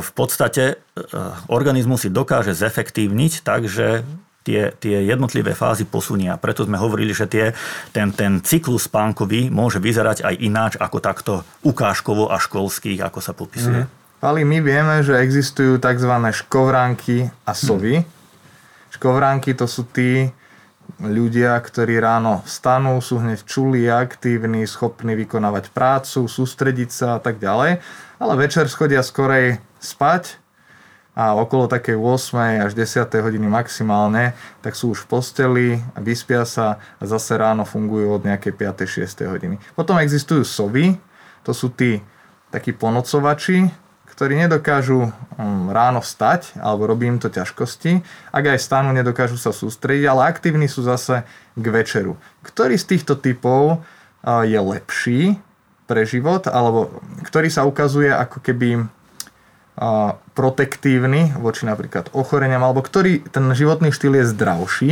v 0.00 0.10
podstate 0.16 0.74
e, 0.74 0.74
organizmus 1.52 2.02
si 2.02 2.10
dokáže 2.10 2.56
zefektívniť, 2.56 3.44
takže 3.44 4.02
tie, 4.42 4.72
tie 4.80 5.04
jednotlivé 5.04 5.52
fázy 5.52 5.84
posunia. 5.84 6.40
Preto 6.40 6.64
sme 6.64 6.80
hovorili, 6.80 7.12
že 7.12 7.28
tie, 7.28 7.52
ten, 7.92 8.10
ten 8.10 8.40
cyklus 8.40 8.88
spánkový 8.88 9.52
môže 9.52 9.78
vyzerať 9.78 10.24
aj 10.24 10.34
ináč 10.40 10.72
ako 10.80 10.98
takto 10.98 11.32
ukážkovo 11.62 12.32
a 12.32 12.40
školských, 12.40 13.04
ako 13.04 13.20
sa 13.20 13.32
popisuje. 13.36 13.84
Mm. 13.84 13.90
Ale 14.20 14.44
my 14.44 14.58
vieme, 14.60 14.96
že 15.00 15.16
existujú 15.16 15.80
tzv. 15.80 16.12
škovránky 16.12 17.32
a 17.48 17.52
sovy. 17.56 18.04
Mm. 18.04 18.08
Škovránky 18.92 19.56
to 19.56 19.64
sú 19.64 19.88
tí, 19.88 20.28
ľudia, 21.00 21.56
ktorí 21.56 21.96
ráno 21.96 22.44
vstanú, 22.44 23.00
sú 23.00 23.18
hneď 23.18 23.40
čulí, 23.48 23.88
aktívni, 23.88 24.68
schopní 24.68 25.16
vykonávať 25.16 25.72
prácu, 25.72 26.28
sústrediť 26.28 26.90
sa 26.92 27.08
a 27.16 27.20
tak 27.20 27.40
ďalej, 27.40 27.80
ale 28.20 28.32
večer 28.36 28.68
schodia 28.68 29.00
skorej 29.00 29.58
spať 29.80 30.36
a 31.16 31.34
okolo 31.34 31.66
takej 31.66 31.98
8. 31.98 32.64
až 32.64 32.72
10. 32.76 33.10
hodiny 33.20 33.48
maximálne, 33.50 34.36
tak 34.62 34.78
sú 34.78 34.94
už 34.94 35.04
v 35.04 35.08
posteli, 35.10 35.68
vyspia 35.98 36.46
sa 36.46 36.78
a 37.00 37.02
zase 37.08 37.34
ráno 37.34 37.66
fungujú 37.66 38.20
od 38.20 38.22
nejakej 38.22 38.54
5. 38.54 39.08
6. 39.08 39.26
hodiny. 39.26 39.56
Potom 39.74 39.98
existujú 39.98 40.46
sovy, 40.46 41.00
to 41.42 41.50
sú 41.56 41.72
tí 41.72 42.04
takí 42.52 42.70
ponocovači, 42.76 43.72
ktorí 44.20 44.36
nedokážu 44.36 45.08
um, 45.08 45.72
ráno 45.72 46.04
vstať, 46.04 46.52
alebo 46.60 46.84
robí 46.84 47.08
im 47.08 47.16
to 47.16 47.32
ťažkosti. 47.32 48.04
Ak 48.36 48.52
aj 48.52 48.60
stanú, 48.60 48.92
nedokážu 48.92 49.40
sa 49.40 49.48
sústrediť, 49.48 50.04
ale 50.12 50.28
aktívni 50.28 50.68
sú 50.68 50.84
zase 50.84 51.24
k 51.56 51.64
večeru. 51.72 52.20
Ktorý 52.44 52.76
z 52.76 52.84
týchto 52.84 53.16
typov 53.16 53.80
uh, 53.80 54.44
je 54.44 54.60
lepší 54.60 55.40
pre 55.88 56.04
život, 56.04 56.44
alebo 56.52 57.00
ktorý 57.24 57.48
sa 57.48 57.64
ukazuje 57.64 58.12
ako 58.12 58.44
keby 58.44 58.84
uh, 58.84 60.12
protektívny 60.36 61.32
voči 61.40 61.64
napríklad 61.64 62.12
ochoreniam, 62.12 62.60
alebo 62.60 62.84
ktorý 62.84 63.24
ten 63.24 63.48
životný 63.56 63.88
štýl 63.88 64.20
je 64.20 64.36
zdravší, 64.36 64.90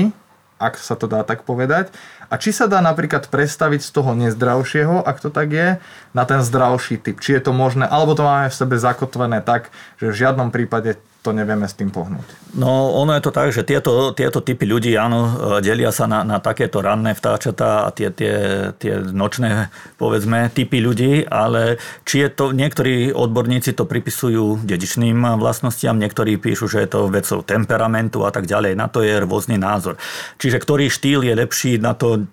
ak 0.58 0.76
sa 0.76 0.98
to 0.98 1.06
dá 1.06 1.22
tak 1.22 1.46
povedať, 1.46 1.94
a 2.28 2.36
či 2.36 2.52
sa 2.52 2.68
dá 2.68 2.82
napríklad 2.84 3.30
predstaviť 3.32 3.80
z 3.80 3.90
toho 3.94 4.12
nezdravšieho, 4.12 5.00
ak 5.00 5.16
to 5.22 5.30
tak 5.32 5.48
je, 5.54 5.68
na 6.12 6.24
ten 6.28 6.44
zdravší 6.44 7.00
typ. 7.00 7.22
Či 7.22 7.40
je 7.40 7.42
to 7.48 7.52
možné, 7.56 7.88
alebo 7.88 8.12
to 8.12 8.26
máme 8.26 8.52
v 8.52 8.58
sebe 8.58 8.76
zakotvené 8.76 9.40
tak, 9.40 9.72
že 9.96 10.12
v 10.12 10.18
žiadnom 10.26 10.52
prípade 10.52 11.00
to 11.28 11.36
nevieme 11.36 11.68
s 11.68 11.76
tým 11.76 11.92
pohnúť. 11.92 12.56
No 12.56 12.96
ono 12.96 13.12
je 13.12 13.20
to 13.20 13.28
tak, 13.28 13.52
že 13.52 13.60
tieto, 13.60 14.16
tieto 14.16 14.40
typy 14.40 14.64
ľudí, 14.64 14.96
áno, 14.96 15.36
delia 15.60 15.92
sa 15.92 16.08
na, 16.08 16.24
na 16.24 16.40
takéto 16.40 16.80
ranné 16.80 17.12
vtáčatá 17.12 17.84
a 17.84 17.92
tie, 17.92 18.08
tie, 18.08 18.32
tie 18.80 18.96
nočné, 19.12 19.68
povedzme, 20.00 20.48
typy 20.48 20.80
ľudí, 20.80 21.28
ale 21.28 21.76
či 22.08 22.24
je 22.24 22.28
to, 22.32 22.56
niektorí 22.56 23.12
odborníci 23.12 23.76
to 23.76 23.84
pripisujú 23.84 24.64
dedičným 24.64 25.36
vlastnostiam, 25.36 26.00
niektorí 26.00 26.40
píšu, 26.40 26.64
že 26.72 26.88
je 26.88 26.96
to 26.96 27.12
vecou 27.12 27.44
temperamentu 27.44 28.24
a 28.24 28.32
tak 28.32 28.48
ďalej. 28.48 28.72
Na 28.72 28.88
to 28.88 29.04
je 29.04 29.20
rôzny 29.20 29.60
názor. 29.60 30.00
Čiže 30.40 30.64
ktorý 30.64 30.88
štýl 30.88 31.28
je 31.28 31.34
lepší, 31.36 31.76
na 31.76 31.92
to 31.92 32.24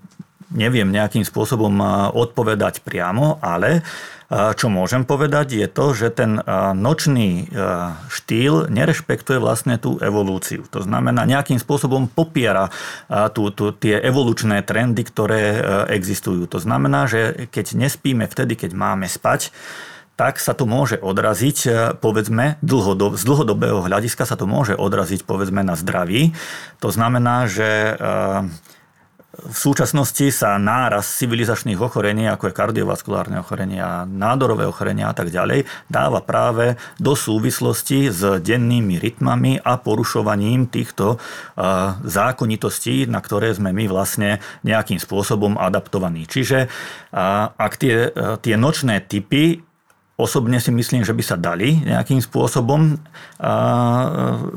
neviem 0.56 0.88
nejakým 0.88 1.28
spôsobom 1.28 1.84
odpovedať 2.16 2.80
priamo, 2.80 3.44
ale 3.44 3.84
čo 4.32 4.68
môžem 4.74 5.06
povedať 5.06 5.54
je 5.54 5.68
to, 5.70 5.94
že 5.94 6.18
ten 6.18 6.42
nočný 6.74 7.46
štýl 8.10 8.74
nerešpektuje 8.74 9.38
vlastne 9.38 9.78
tú 9.78 10.02
evolúciu. 10.02 10.66
To 10.74 10.82
znamená, 10.82 11.30
nejakým 11.30 11.62
spôsobom 11.62 12.10
popiera 12.10 12.74
tú, 13.38 13.54
tú, 13.54 13.70
tie 13.70 14.02
evolučné 14.02 14.66
trendy, 14.66 15.06
ktoré 15.06 15.62
existujú. 15.94 16.50
To 16.50 16.58
znamená, 16.58 17.06
že 17.06 17.46
keď 17.54 17.78
nespíme 17.78 18.26
vtedy, 18.26 18.58
keď 18.58 18.74
máme 18.74 19.06
spať, 19.06 19.54
tak 20.16 20.40
sa 20.40 20.56
to 20.56 20.64
môže 20.64 20.96
odraziť, 21.04 21.92
povedzme, 22.00 22.56
dlhodob, 22.64 23.20
z 23.20 23.24
dlhodobého 23.28 23.84
hľadiska 23.84 24.24
sa 24.24 24.40
to 24.40 24.48
môže 24.48 24.72
odraziť, 24.72 25.28
povedzme, 25.28 25.60
na 25.60 25.76
zdraví. 25.76 26.32
To 26.80 26.88
znamená, 26.88 27.52
že 27.52 28.00
v 29.36 29.58
súčasnosti 29.58 30.32
sa 30.32 30.56
náraz 30.56 31.10
civilizačných 31.20 31.76
ochorení, 31.82 32.30
ako 32.32 32.48
je 32.48 32.58
kardiovaskulárne 32.58 33.44
ochorenia, 33.44 34.08
nádorové 34.08 34.64
ochorenia 34.64 35.12
a 35.12 35.16
tak 35.18 35.34
ďalej, 35.34 35.68
dáva 35.92 36.24
práve 36.24 36.80
do 37.02 37.18
súvislosti 37.18 38.14
s 38.14 38.22
dennými 38.40 38.96
rytmami 39.02 39.60
a 39.60 39.76
porušovaním 39.76 40.72
týchto 40.72 41.20
zákonitostí, 42.06 43.12
na 43.12 43.20
ktoré 43.20 43.52
sme 43.52 43.76
my 43.76 43.92
vlastne 43.92 44.40
nejakým 44.64 45.02
spôsobom 45.02 45.60
adaptovaní. 45.60 46.30
Čiže 46.30 46.72
ak 47.58 47.74
tie, 47.82 48.16
tie 48.40 48.56
nočné 48.56 49.04
typy 49.04 49.65
Osobne 50.16 50.64
si 50.64 50.72
myslím, 50.72 51.04
že 51.04 51.12
by 51.12 51.24
sa 51.28 51.36
dali 51.36 51.76
nejakým 51.84 52.24
spôsobom 52.24 52.96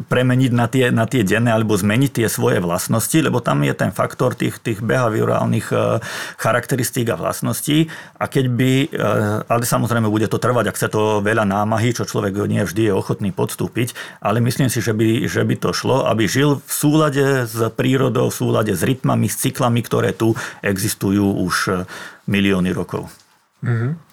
premeniť 0.06 0.52
na 0.54 0.70
tie, 0.70 0.94
na 0.94 1.02
tie 1.10 1.26
denné 1.26 1.50
alebo 1.50 1.74
zmeniť 1.74 2.22
tie 2.22 2.28
svoje 2.30 2.62
vlastnosti, 2.62 3.18
lebo 3.18 3.42
tam 3.42 3.66
je 3.66 3.74
ten 3.74 3.90
faktor 3.90 4.38
tých, 4.38 4.62
tých 4.62 4.78
behaviorálnych 4.78 5.74
charakteristík 6.38 7.10
a 7.10 7.18
vlastností. 7.18 7.90
A 8.22 8.30
keď 8.30 8.54
by, 8.54 8.72
ale 9.50 9.66
samozrejme 9.66 10.06
bude 10.06 10.30
to 10.30 10.38
trvať, 10.38 10.70
ak 10.70 10.78
chce 10.78 10.88
to 10.94 11.26
veľa 11.26 11.42
námahy, 11.42 11.90
čo 11.90 12.06
človek 12.06 12.38
nie 12.46 12.62
vždy 12.62 12.88
je 12.88 12.94
ochotný 12.94 13.34
podstúpiť, 13.34 13.98
ale 14.22 14.38
myslím 14.38 14.70
si, 14.70 14.78
že 14.78 14.94
by, 14.94 15.26
že 15.26 15.42
by 15.42 15.58
to 15.58 15.74
šlo, 15.74 16.06
aby 16.06 16.30
žil 16.30 16.62
v 16.62 16.70
súlade 16.70 17.50
s 17.50 17.58
prírodou, 17.74 18.30
v 18.30 18.38
súlade 18.38 18.78
s 18.78 18.86
rytmami, 18.86 19.26
s 19.26 19.42
cyklami, 19.42 19.82
ktoré 19.82 20.14
tu 20.14 20.38
existujú 20.62 21.42
už 21.42 21.82
milióny 22.30 22.70
rokov. 22.70 23.10
Mm-hmm. 23.58 24.07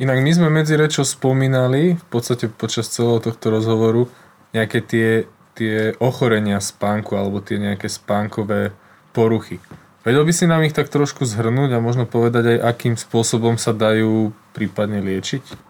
Inak 0.00 0.24
my 0.24 0.32
sme 0.32 0.48
medzi 0.48 0.80
rečou 0.80 1.04
spomínali, 1.04 2.00
v 2.00 2.06
podstate 2.08 2.48
počas 2.48 2.88
celého 2.88 3.20
tohto 3.20 3.52
rozhovoru, 3.52 4.08
nejaké 4.56 4.80
tie, 4.80 5.28
tie 5.52 5.92
ochorenia 6.00 6.56
spánku 6.56 7.20
alebo 7.20 7.44
tie 7.44 7.60
nejaké 7.60 7.92
spánkové 7.92 8.72
poruchy. 9.12 9.60
Vedel 10.00 10.24
by 10.24 10.32
si 10.32 10.48
nám 10.48 10.64
ich 10.64 10.72
tak 10.72 10.88
trošku 10.88 11.28
zhrnúť 11.28 11.76
a 11.76 11.84
možno 11.84 12.08
povedať 12.08 12.56
aj, 12.56 12.58
akým 12.64 12.96
spôsobom 12.96 13.60
sa 13.60 13.76
dajú 13.76 14.32
prípadne 14.56 15.04
liečiť? 15.04 15.69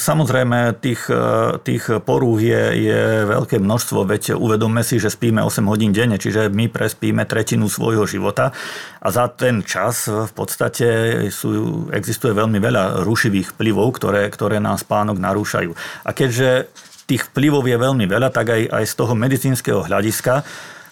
Samozrejme, 0.00 0.80
tých, 0.80 1.04
tých 1.60 1.84
porúh 2.08 2.40
je, 2.40 2.88
je 2.88 3.00
veľké 3.28 3.60
množstvo, 3.60 4.08
veď 4.08 4.40
uvedomme 4.40 4.80
si, 4.80 4.96
že 4.96 5.12
spíme 5.12 5.44
8 5.44 5.60
hodín 5.68 5.92
denne, 5.92 6.16
čiže 6.16 6.48
my 6.48 6.72
prespíme 6.72 7.28
tretinu 7.28 7.68
svojho 7.68 8.08
života 8.08 8.48
a 8.96 9.08
za 9.12 9.28
ten 9.28 9.60
čas 9.60 10.08
v 10.08 10.32
podstate 10.32 10.88
sú, 11.28 11.84
existuje 11.92 12.32
veľmi 12.32 12.64
veľa 12.64 13.04
rušivých 13.04 13.60
vplyvov, 13.60 14.00
ktoré, 14.00 14.24
ktoré 14.32 14.56
nám 14.56 14.80
spánok 14.80 15.20
narúšajú. 15.20 15.76
A 16.08 16.16
keďže 16.16 16.72
tých 17.04 17.28
vplyvov 17.28 17.68
je 17.68 17.76
veľmi 17.76 18.08
veľa, 18.08 18.32
tak 18.32 18.56
aj, 18.56 18.72
aj 18.72 18.84
z 18.88 18.94
toho 18.96 19.12
medicínskeho 19.12 19.84
hľadiska 19.84 20.48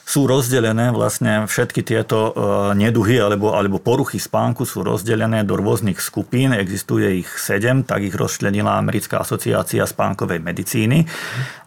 sú 0.08 0.24
rozdelené 0.24 0.88
vlastne 0.88 1.44
všetky 1.44 1.84
tieto 1.84 2.32
e, 2.32 2.72
neduhy 2.72 3.20
alebo, 3.20 3.52
alebo 3.52 3.76
poruchy 3.76 4.16
spánku 4.16 4.64
sú 4.64 4.80
rozdelené 4.80 5.44
do 5.44 5.60
rôznych 5.60 6.00
skupín. 6.00 6.56
Existuje 6.56 7.20
ich 7.20 7.28
sedem, 7.36 7.84
tak 7.84 8.08
ich 8.08 8.16
rozčlenila 8.16 8.80
Americká 8.80 9.20
asociácia 9.20 9.84
spánkovej 9.84 10.40
medicíny. 10.40 11.04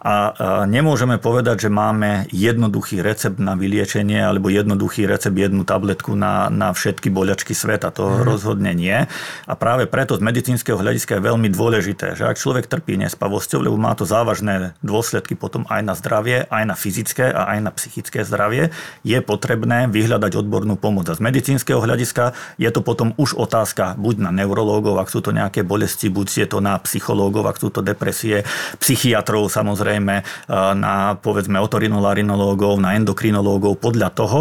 A 0.02 0.34
nemôžeme 0.66 1.22
povedať, 1.22 1.70
že 1.70 1.70
máme 1.70 2.26
jednoduchý 2.34 3.06
recept 3.06 3.38
na 3.38 3.54
vyliečenie 3.54 4.18
alebo 4.18 4.50
jednoduchý 4.50 5.06
recept, 5.06 5.38
jednu 5.38 5.62
tabletku 5.62 6.18
na, 6.18 6.50
na 6.50 6.74
všetky 6.74 7.14
boľačky 7.14 7.54
sveta. 7.54 7.94
To 7.94 8.10
mm. 8.10 8.26
rozhodne 8.26 8.74
nie. 8.74 9.06
A 9.46 9.52
práve 9.54 9.86
preto 9.86 10.18
z 10.18 10.26
medicínskeho 10.26 10.82
hľadiska 10.82 11.22
je 11.22 11.28
veľmi 11.30 11.46
dôležité, 11.54 12.18
že 12.18 12.26
ak 12.26 12.42
človek 12.42 12.66
trpí 12.66 12.98
nespavosťou, 12.98 13.62
lebo 13.62 13.78
má 13.78 13.94
to 13.94 14.02
závažné 14.02 14.74
dôsledky 14.82 15.38
potom 15.38 15.62
aj 15.70 15.80
na 15.86 15.94
zdravie, 15.94 16.50
aj 16.50 16.64
na 16.66 16.74
fyzické 16.74 17.30
a 17.30 17.54
aj 17.54 17.58
na 17.62 17.70
psychické 17.70 18.26
zdravie, 18.32 18.72
je 19.04 19.20
potrebné 19.20 19.92
vyhľadať 19.92 20.40
odbornú 20.40 20.80
pomoc. 20.80 21.12
A 21.12 21.14
z 21.14 21.20
medicínskeho 21.20 21.84
hľadiska 21.84 22.32
je 22.56 22.72
to 22.72 22.80
potom 22.80 23.12
už 23.20 23.36
otázka 23.36 24.00
buď 24.00 24.24
na 24.24 24.30
neurológov, 24.32 24.96
ak 24.96 25.12
sú 25.12 25.20
to 25.20 25.36
nejaké 25.36 25.60
bolesti, 25.60 26.08
buď 26.08 26.26
je 26.32 26.46
to 26.48 26.64
na 26.64 26.80
psychológov, 26.80 27.44
ak 27.44 27.60
sú 27.60 27.68
to 27.68 27.84
depresie, 27.84 28.40
psychiatrov 28.80 29.52
samozrejme, 29.52 30.24
na 30.80 31.20
povedzme 31.20 31.60
otorinolarinológov, 31.60 32.80
na 32.80 32.96
endokrinológov, 32.96 33.76
podľa 33.82 34.08
toho, 34.16 34.40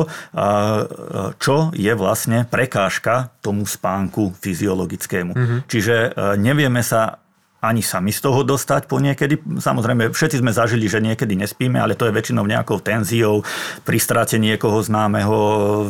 čo 1.42 1.56
je 1.76 1.92
vlastne 1.98 2.48
prekážka 2.48 3.34
tomu 3.42 3.66
spánku 3.66 4.38
fyziologickému. 4.38 5.34
Mm-hmm. 5.34 5.60
Čiže 5.66 5.96
nevieme 6.38 6.86
sa 6.86 7.21
ani 7.62 7.86
sami 7.86 8.10
z 8.10 8.26
toho 8.26 8.42
dostať 8.42 8.90
po 8.90 8.98
niekedy. 8.98 9.38
Samozrejme, 9.38 10.10
všetci 10.10 10.42
sme 10.42 10.50
zažili, 10.50 10.90
že 10.90 10.98
niekedy 10.98 11.38
nespíme, 11.38 11.78
ale 11.78 11.94
to 11.94 12.10
je 12.10 12.16
väčšinou 12.18 12.42
nejakou 12.42 12.82
tenziou, 12.82 13.46
pri 13.86 14.02
strate 14.02 14.42
niekoho 14.42 14.82
známeho, 14.82 15.38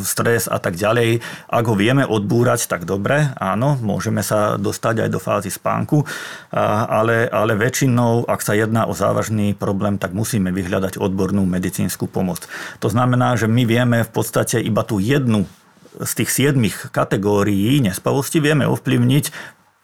stres 0.04 0.52
a 0.52 0.60
tak 0.60 0.76
ďalej. 0.76 1.24
Ak 1.48 1.64
ho 1.64 1.72
vieme 1.72 2.04
odbúrať, 2.04 2.68
tak 2.68 2.84
dobre, 2.84 3.32
áno, 3.40 3.80
môžeme 3.80 4.20
sa 4.20 4.60
dostať 4.60 5.08
aj 5.08 5.08
do 5.08 5.16
fázy 5.16 5.48
spánku, 5.48 6.04
ale, 6.52 7.32
ale 7.32 7.56
väčšinou, 7.56 8.28
ak 8.28 8.44
sa 8.44 8.52
jedná 8.52 8.84
o 8.84 8.92
závažný 8.92 9.56
problém, 9.56 9.96
tak 9.96 10.12
musíme 10.12 10.52
vyhľadať 10.52 11.00
odbornú 11.00 11.48
medicínsku 11.48 12.04
pomoc. 12.04 12.44
To 12.84 12.92
znamená, 12.92 13.40
že 13.40 13.48
my 13.48 13.64
vieme 13.64 14.04
v 14.04 14.12
podstate 14.12 14.60
iba 14.60 14.84
tú 14.84 15.00
jednu 15.00 15.48
z 15.92 16.12
tých 16.24 16.30
siedmých 16.32 16.88
kategórií 16.88 17.80
nespavosti 17.84 18.40
vieme 18.40 18.64
ovplyvniť 18.64 19.24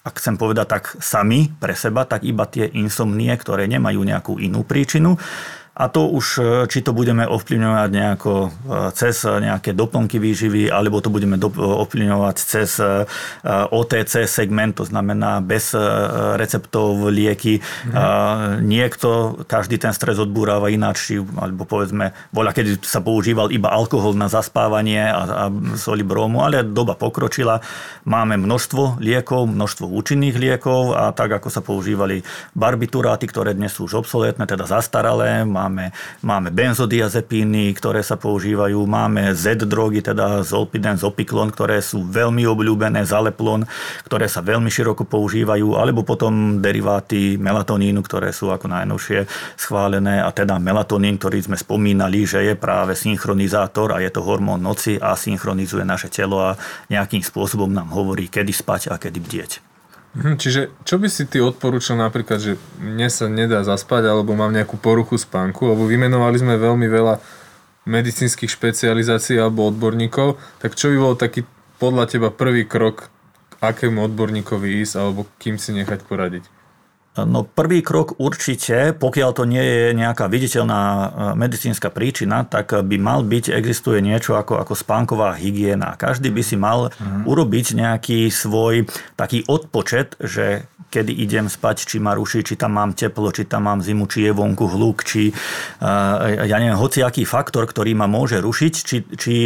ak 0.09 0.17
chcem 0.25 0.41
povedať 0.41 0.67
tak 0.73 0.85
sami 1.05 1.53
pre 1.53 1.77
seba, 1.77 2.09
tak 2.09 2.25
iba 2.25 2.49
tie 2.49 2.65
insomnie, 2.73 3.29
ktoré 3.37 3.69
nemajú 3.69 4.01
nejakú 4.01 4.41
inú 4.41 4.65
príčinu. 4.65 5.21
A 5.79 5.87
to 5.87 6.11
už, 6.11 6.27
e, 6.39 6.43
či 6.67 6.83
to 6.83 6.91
budeme 6.91 7.23
ovplyvňovať 7.23 7.91
nejako 7.95 8.33
e, 8.35 8.49
cez 8.99 9.23
nejaké 9.23 9.71
doplnky 9.79 10.19
výživy, 10.19 10.67
alebo 10.75 10.99
to 10.99 11.09
budeme 11.09 11.39
ovplyvňovať 11.59 12.37
cez 12.37 12.83
OTC 13.47 14.27
segment, 14.27 14.75
to 14.75 14.85
znamená 14.85 15.39
bez 15.39 15.73
receptov 16.35 17.09
lieky. 17.09 17.63
Mhm. 17.89 18.67
Niekto, 18.67 19.41
každý 19.47 19.79
ten 19.79 19.95
stres 19.95 20.19
odbúrava 20.19 20.69
ináč, 20.73 21.15
alebo 21.39 21.63
povedzme, 21.65 22.13
voľa, 22.35 22.53
keď 22.53 22.67
sa 22.83 22.99
používal 22.99 23.55
iba 23.55 23.71
alkohol 23.71 24.19
na 24.19 24.27
zaspávanie 24.27 25.01
a, 25.07 25.23
a 25.23 25.45
soli 25.79 26.03
bromu, 26.03 26.43
ale 26.43 26.67
doba 26.67 26.99
pokročila. 26.99 27.63
Máme 28.09 28.41
množstvo 28.41 28.99
liekov, 28.99 29.47
množstvo 29.47 29.87
účinných 29.87 30.37
liekov 30.37 30.97
a 30.97 31.13
tak, 31.13 31.39
ako 31.39 31.49
sa 31.53 31.61
používali 31.61 32.25
barbituráty, 32.57 33.29
ktoré 33.29 33.53
dnes 33.53 33.77
sú 33.77 33.85
už 33.87 34.03
obsoletné, 34.03 34.49
teda 34.49 34.65
zastaralé, 34.65 35.45
máme, 35.45 35.68
máme 36.25 36.49
benzodiazepíny, 36.51 37.71
ktoré 37.77 38.01
sa 38.01 38.17
používajú, 38.17 38.83
máme 38.89 39.37
Z-drogy, 39.37 40.01
teda 40.03 40.43
zolpidem, 40.43 40.97
zopiklon, 40.97 41.53
ktoré 41.53 41.79
sú 41.85 42.03
veľmi 42.03 42.49
obľúbené, 42.49 43.05
zaleplon, 43.05 43.69
ktoré 44.09 44.27
sa 44.27 44.41
veľmi 44.41 44.73
široko 44.73 45.05
používajú, 45.07 45.77
alebo 45.77 46.03
potom 46.03 46.59
deriváty 46.59 47.39
melatonínu, 47.39 48.01
ktoré 48.03 48.35
sú 48.35 48.51
ako 48.51 48.67
najnovšie 48.69 49.25
schválené 49.55 50.21
a 50.25 50.33
teda 50.35 50.57
melatonín, 50.59 51.17
ktorý 51.21 51.45
sme 51.45 51.57
spomínali, 51.57 52.25
že 52.25 52.45
je 52.45 52.55
práve 52.59 52.99
synchronizátor 52.99 53.95
a 53.95 54.03
je 54.03 54.11
to 54.11 54.25
hormón 54.25 54.61
noci 54.61 54.99
a 54.99 55.15
synchronizuje 55.15 55.87
naše 55.87 56.11
telo 56.11 56.43
a 56.43 56.59
nejakým 56.91 57.23
spôsobom 57.23 57.71
nám 57.71 57.95
hovorí, 57.95 58.27
kedy 58.27 58.53
spať 58.53 58.83
a 58.93 58.97
kedy 58.97 59.19
bdieť. 59.21 59.78
Mhm, 60.19 60.35
čiže 60.35 60.75
čo 60.83 60.99
by 60.99 61.07
si 61.07 61.31
ty 61.31 61.39
odporúčal 61.39 61.95
napríklad, 61.95 62.43
že 62.43 62.53
mne 62.83 63.07
sa 63.07 63.31
nedá 63.31 63.63
zaspať 63.63 64.11
alebo 64.11 64.35
mám 64.35 64.51
nejakú 64.51 64.75
poruchu 64.75 65.15
spánku, 65.15 65.71
lebo 65.71 65.87
vymenovali 65.87 66.43
sme 66.43 66.59
veľmi 66.59 66.91
veľa 66.91 67.23
medicínskych 67.87 68.51
špecializácií 68.51 69.39
alebo 69.39 69.71
odborníkov, 69.71 70.35
tak 70.59 70.75
čo 70.75 70.91
by 70.91 70.97
bol 70.99 71.15
taký 71.15 71.47
podľa 71.79 72.11
teba 72.11 72.29
prvý 72.35 72.67
krok, 72.67 73.07
akému 73.63 74.03
odborníkovi 74.11 74.83
ísť 74.83 74.99
alebo 74.99 75.31
kým 75.39 75.55
si 75.55 75.71
nechať 75.71 76.03
poradiť? 76.03 76.58
No 77.25 77.43
prvý 77.43 77.83
krok 77.83 78.21
určite, 78.21 78.95
pokiaľ 78.95 79.31
to 79.35 79.45
nie 79.49 79.63
je 79.65 79.87
nejaká 79.97 80.31
viditeľná 80.31 80.81
e, 80.83 81.07
medicínska 81.35 81.91
príčina, 81.91 82.45
tak 82.47 82.71
by 82.71 82.97
mal 83.01 83.25
byť, 83.25 83.51
existuje 83.51 83.99
niečo 84.05 84.37
ako, 84.37 84.61
ako 84.63 84.75
spánková 84.77 85.35
hygiena. 85.35 85.99
Každý 85.99 86.31
by 86.31 86.43
si 86.45 86.55
mal 86.55 86.95
mm. 86.95 87.25
urobiť 87.27 87.67
nejaký 87.75 88.29
svoj 88.29 88.87
taký 89.17 89.43
odpočet, 89.49 90.21
že 90.21 90.69
kedy 90.89 91.13
idem 91.13 91.47
spať, 91.49 91.85
či 91.85 91.97
ma 92.01 92.17
ruší, 92.17 92.41
či 92.41 92.57
tam 92.57 92.81
mám 92.81 92.97
teplo, 92.97 93.29
či 93.29 93.45
tam 93.45 93.69
mám 93.69 93.85
zimu, 93.85 94.09
či 94.09 94.25
je 94.29 94.33
vonku 94.33 94.65
hluk, 94.73 95.05
či 95.05 95.29
ja 96.49 96.57
neviem, 96.57 96.81
hociaký 96.81 97.29
faktor, 97.29 97.69
ktorý 97.69 97.93
ma 97.93 98.09
môže 98.09 98.41
rušiť, 98.41 98.73
či, 98.73 98.97
či, 99.13 99.37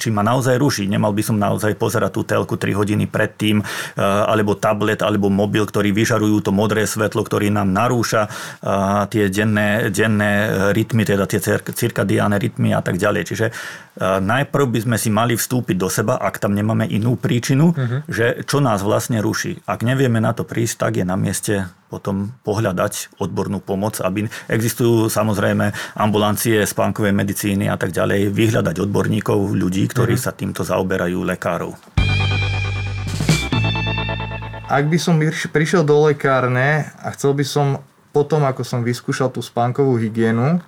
či 0.00 0.08
ma 0.08 0.24
naozaj 0.24 0.56
ruší. 0.56 0.84
Nemal 0.88 1.12
by 1.12 1.22
som 1.22 1.36
naozaj 1.36 1.76
pozerať 1.76 2.16
tú 2.16 2.22
telku 2.24 2.56
3 2.56 2.72
hodiny 2.72 3.04
predtým, 3.04 3.60
alebo 4.00 4.56
tablet, 4.56 5.04
alebo 5.04 5.28
mobil, 5.28 5.68
ktorý 5.68 5.92
vyžarujú 5.92 6.48
to 6.48 6.50
modré 6.56 6.88
svetlo, 6.88 7.07
ktorý 7.12 7.48
nám 7.48 7.72
narúša 7.72 8.28
tie 9.08 9.24
denné, 9.32 9.88
denné 9.88 10.32
rytmy, 10.76 11.08
teda 11.08 11.24
tie 11.24 11.40
cirkadiáne 11.60 12.36
rytmy 12.36 12.76
a 12.76 12.84
tak 12.84 13.00
ďalej. 13.00 13.22
Čiže 13.28 13.46
najprv 14.22 14.64
by 14.70 14.80
sme 14.86 14.96
si 14.96 15.10
mali 15.10 15.34
vstúpiť 15.34 15.76
do 15.78 15.90
seba, 15.90 16.20
ak 16.22 16.38
tam 16.38 16.54
nemáme 16.54 16.86
inú 16.86 17.18
príčinu, 17.18 17.74
uh-huh. 17.74 18.06
že 18.06 18.46
čo 18.46 18.62
nás 18.62 18.82
vlastne 18.84 19.18
ruší. 19.18 19.58
Ak 19.66 19.82
nevieme 19.82 20.22
na 20.22 20.30
to 20.30 20.46
prísť, 20.46 20.74
tak 20.86 20.92
je 21.02 21.04
na 21.06 21.18
mieste 21.18 21.66
potom 21.88 22.36
pohľadať 22.44 23.16
odbornú 23.18 23.64
pomoc, 23.64 23.98
aby 24.04 24.28
existujú 24.46 25.08
samozrejme 25.08 25.72
ambulancie 25.96 26.62
spánkovej 26.62 27.16
medicíny 27.16 27.66
a 27.66 27.80
tak 27.80 27.90
ďalej, 27.90 28.30
vyhľadať 28.30 28.76
odborníkov, 28.86 29.56
ľudí, 29.56 29.88
ktorí 29.90 30.14
uh-huh. 30.14 30.30
sa 30.30 30.36
týmto 30.36 30.62
zaoberajú, 30.62 31.18
lekárov. 31.24 31.97
Ak 34.68 34.84
by 34.84 35.00
som 35.00 35.16
prišiel 35.48 35.80
do 35.80 35.96
lekárne 36.04 36.92
a 37.00 37.08
chcel 37.16 37.32
by 37.32 37.40
som 37.40 37.80
potom, 38.12 38.44
ako 38.44 38.60
som 38.68 38.84
vyskúšal 38.84 39.32
tú 39.32 39.40
spánkovú 39.40 39.96
hygienu, 39.96 40.60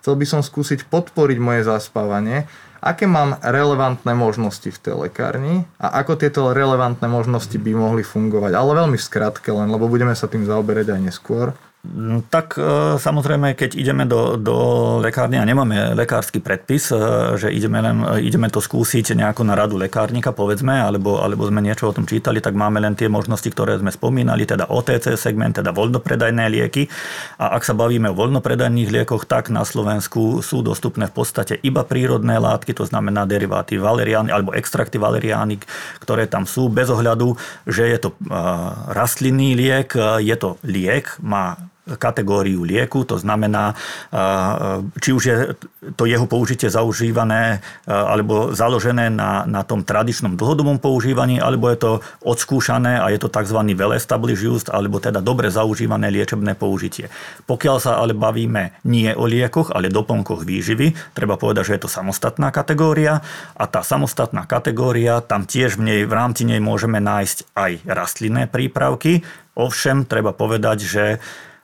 chcel 0.00 0.16
by 0.16 0.24
som 0.24 0.40
skúsiť 0.40 0.88
podporiť 0.88 1.36
moje 1.36 1.68
zaspávanie, 1.68 2.48
aké 2.80 3.04
mám 3.04 3.36
relevantné 3.44 4.16
možnosti 4.16 4.72
v 4.72 4.80
tej 4.80 4.94
lekárni 5.04 5.68
a 5.76 6.00
ako 6.00 6.16
tieto 6.16 6.56
relevantné 6.56 7.04
možnosti 7.04 7.52
by 7.52 7.76
mohli 7.76 8.00
fungovať. 8.00 8.56
Ale 8.56 8.72
veľmi 8.72 8.96
v 8.96 9.04
skratke 9.04 9.52
len, 9.52 9.68
lebo 9.68 9.84
budeme 9.84 10.16
sa 10.16 10.32
tým 10.32 10.48
zaoberať 10.48 10.96
aj 10.96 11.00
neskôr. 11.12 11.52
No, 11.82 12.22
tak 12.22 12.62
e, 12.62 12.94
samozrejme, 12.94 13.58
keď 13.58 13.74
ideme 13.74 14.06
do, 14.06 14.38
do 14.38 14.54
lekárny 15.02 15.34
a 15.34 15.42
nemáme 15.42 15.98
lekársky 15.98 16.38
predpis, 16.38 16.94
e, 16.94 17.34
že 17.34 17.50
ideme, 17.50 17.82
len, 17.82 18.06
e, 18.06 18.22
ideme 18.22 18.46
to 18.46 18.62
skúsiť 18.62 19.18
nejako 19.18 19.42
na 19.42 19.58
radu 19.58 19.74
lekárnika, 19.74 20.30
povedzme, 20.30 20.78
alebo, 20.78 21.18
alebo 21.18 21.42
sme 21.42 21.58
niečo 21.58 21.90
o 21.90 21.96
tom 21.98 22.06
čítali, 22.06 22.38
tak 22.38 22.54
máme 22.54 22.78
len 22.78 22.94
tie 22.94 23.10
možnosti, 23.10 23.50
ktoré 23.50 23.82
sme 23.82 23.90
spomínali, 23.90 24.46
teda 24.46 24.70
OTC 24.70 25.18
segment, 25.18 25.58
teda 25.58 25.74
voľnopredajné 25.74 26.54
lieky. 26.54 26.86
A 27.42 27.58
ak 27.58 27.66
sa 27.66 27.74
bavíme 27.74 28.14
o 28.14 28.18
voľnopredajných 28.18 29.02
liekoch, 29.02 29.26
tak 29.26 29.50
na 29.50 29.66
Slovensku 29.66 30.38
sú 30.38 30.62
dostupné 30.62 31.10
v 31.10 31.18
podstate 31.18 31.58
iba 31.66 31.82
prírodné 31.82 32.38
látky, 32.38 32.78
to 32.78 32.86
znamená 32.86 33.26
deriváty 33.26 33.74
valeriány 33.82 34.30
alebo 34.30 34.54
extrakty 34.54 35.02
valeriány, 35.02 35.58
ktoré 35.98 36.30
tam 36.30 36.46
sú, 36.46 36.70
bez 36.70 36.94
ohľadu, 36.94 37.34
že 37.66 37.90
je 37.90 37.98
to 37.98 38.14
rastlinný 38.86 39.58
liek, 39.58 39.98
je 40.22 40.36
to 40.38 40.62
liek, 40.62 41.18
má 41.18 41.71
kategóriu 41.98 42.62
lieku, 42.62 43.02
to 43.02 43.18
znamená, 43.18 43.74
či 45.02 45.10
už 45.10 45.22
je 45.22 45.36
to 45.98 46.06
jeho 46.06 46.30
použitie 46.30 46.70
zaužívané 46.70 47.58
alebo 47.90 48.54
založené 48.54 49.10
na, 49.10 49.42
na 49.50 49.66
tom 49.66 49.82
tradičnom 49.82 50.38
dlhodobom 50.38 50.78
používaní, 50.78 51.42
alebo 51.42 51.66
je 51.74 51.78
to 51.82 51.92
odskúšané 52.22 53.02
a 53.02 53.10
je 53.10 53.18
to 53.18 53.26
tzv. 53.26 53.58
well 53.74 53.90
established 53.90 54.46
use, 54.46 54.70
alebo 54.70 55.02
teda 55.02 55.18
dobre 55.18 55.50
zaužívané 55.50 56.14
liečebné 56.14 56.54
použitie. 56.54 57.10
Pokiaľ 57.50 57.76
sa 57.82 57.98
ale 57.98 58.14
bavíme 58.14 58.78
nie 58.86 59.10
o 59.10 59.26
liekoch, 59.26 59.74
ale 59.74 59.90
doplnkoch 59.90 60.46
výživy, 60.46 61.18
treba 61.18 61.34
povedať, 61.34 61.74
že 61.74 61.74
je 61.74 61.82
to 61.82 61.90
samostatná 61.90 62.54
kategória 62.54 63.18
a 63.58 63.64
tá 63.66 63.82
samostatná 63.82 64.46
kategória, 64.46 65.18
tam 65.18 65.50
tiež 65.50 65.82
v, 65.82 65.82
nej, 65.82 66.00
v 66.06 66.14
rámci 66.14 66.46
nej 66.46 66.62
môžeme 66.62 67.02
nájsť 67.02 67.58
aj 67.58 67.72
rastlinné 67.90 68.46
prípravky, 68.46 69.26
ovšem 69.58 70.06
treba 70.08 70.32
povedať, 70.32 70.78
že 70.86 71.04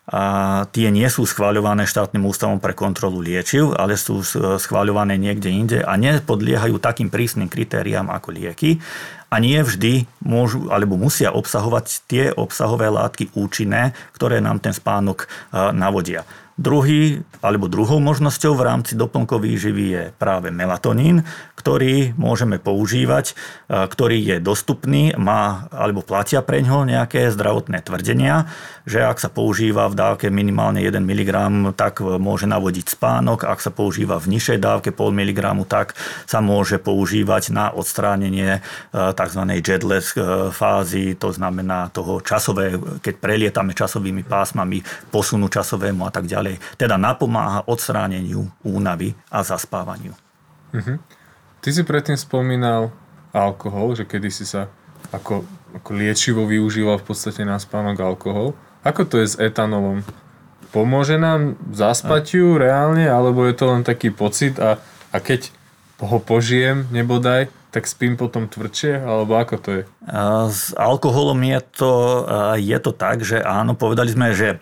a 0.08 0.64
tie 0.72 0.88
nie 0.88 1.04
sú 1.12 1.28
schváľované 1.28 1.84
štátnym 1.84 2.24
ústavom 2.24 2.64
pre 2.64 2.72
kontrolu 2.72 3.20
liečiv, 3.20 3.76
ale 3.76 4.00
sú 4.00 4.24
schváľované 4.56 5.20
niekde 5.20 5.52
inde 5.52 5.78
a 5.84 6.00
nepodliehajú 6.00 6.80
takým 6.80 7.12
prísnym 7.12 7.52
kritériám 7.52 8.08
ako 8.08 8.32
lieky 8.32 8.80
a 9.28 9.36
nie 9.36 9.60
vždy 9.60 10.08
môžu 10.24 10.72
alebo 10.72 10.96
musia 10.96 11.28
obsahovať 11.28 11.86
tie 12.08 12.24
obsahové 12.32 12.88
látky 12.88 13.36
účinné, 13.36 13.92
ktoré 14.16 14.40
nám 14.40 14.64
ten 14.64 14.72
spánok 14.72 15.28
navodia. 15.76 16.24
Druhý, 16.58 17.22
alebo 17.38 17.70
druhou 17.70 18.02
možnosťou 18.02 18.58
v 18.58 18.66
rámci 18.66 18.98
doplnkových 18.98 19.46
výživy 19.54 19.84
je 19.94 20.02
práve 20.18 20.50
melatonín, 20.50 21.22
ktorý 21.54 22.18
môžeme 22.18 22.58
používať, 22.58 23.38
ktorý 23.70 24.18
je 24.18 24.36
dostupný, 24.42 25.14
má 25.14 25.70
alebo 25.70 26.02
platia 26.02 26.42
pre 26.42 26.58
ňo 26.66 26.82
nejaké 26.82 27.30
zdravotné 27.30 27.86
tvrdenia, 27.86 28.50
že 28.90 29.06
ak 29.06 29.22
sa 29.22 29.30
používa 29.30 29.86
v 29.86 29.98
dávke 30.02 30.34
minimálne 30.34 30.82
1 30.82 30.98
mg, 30.98 31.30
tak 31.78 32.02
môže 32.02 32.50
navodiť 32.50 32.90
spánok, 32.90 33.46
ak 33.46 33.62
sa 33.62 33.70
používa 33.70 34.18
v 34.18 34.34
nižšej 34.34 34.58
dávke 34.58 34.90
pol 34.90 35.14
mg, 35.14 35.62
tak 35.70 35.94
sa 36.26 36.42
môže 36.42 36.82
používať 36.82 37.54
na 37.54 37.70
odstránenie 37.70 38.66
tzv. 38.90 39.42
jetless 39.62 40.10
fázy, 40.50 41.14
to 41.14 41.30
znamená 41.30 41.86
toho 41.94 42.18
časové, 42.18 42.74
keď 42.98 43.14
prelietame 43.22 43.78
časovými 43.78 44.26
pásmami, 44.26 44.82
posunu 45.14 45.46
časovému 45.46 46.02
a 46.02 46.10
tak 46.10 46.26
ďalej 46.26 46.47
ďalej. 46.48 46.80
Teda 46.80 46.96
napomáha 46.96 47.60
odstráneniu 47.68 48.48
únavy 48.64 49.12
a 49.28 49.44
zaspávaniu. 49.44 50.16
Uh-huh. 50.72 50.96
Ty 51.60 51.68
si 51.68 51.82
predtým 51.84 52.16
spomínal 52.16 52.88
alkohol, 53.36 53.92
že 53.92 54.08
kedy 54.08 54.32
si 54.32 54.48
sa 54.48 54.72
ako, 55.12 55.44
ako 55.76 55.90
liečivo 55.92 56.48
využíval 56.48 57.00
v 57.00 57.06
podstate 57.12 57.44
na 57.44 57.60
spánok 57.60 58.00
alkohol. 58.00 58.56
Ako 58.84 59.04
to 59.04 59.20
je 59.20 59.36
s 59.36 59.36
etanolom? 59.36 60.00
Pomôže 60.68 61.16
nám 61.16 61.56
zaspatiu 61.72 62.60
reálne, 62.60 63.08
alebo 63.08 63.44
je 63.48 63.54
to 63.56 63.64
len 63.72 63.82
taký 63.84 64.12
pocit 64.12 64.60
a, 64.60 64.76
a 65.12 65.16
keď 65.16 65.48
ho 65.98 66.20
požijem, 66.20 66.84
nebodaj, 66.92 67.48
tak 67.72 67.88
spím 67.88 68.16
potom 68.16 68.48
tvrdšie, 68.48 69.00
alebo 69.00 69.36
ako 69.36 69.54
to 69.60 69.70
je? 69.80 69.82
S 70.48 70.72
alkoholom 70.76 71.40
je 71.40 71.60
to, 71.72 71.92
je 72.56 72.78
to 72.80 72.92
tak, 72.96 73.24
že 73.24 73.40
áno, 73.40 73.76
povedali 73.76 74.12
sme, 74.12 74.32
že 74.32 74.60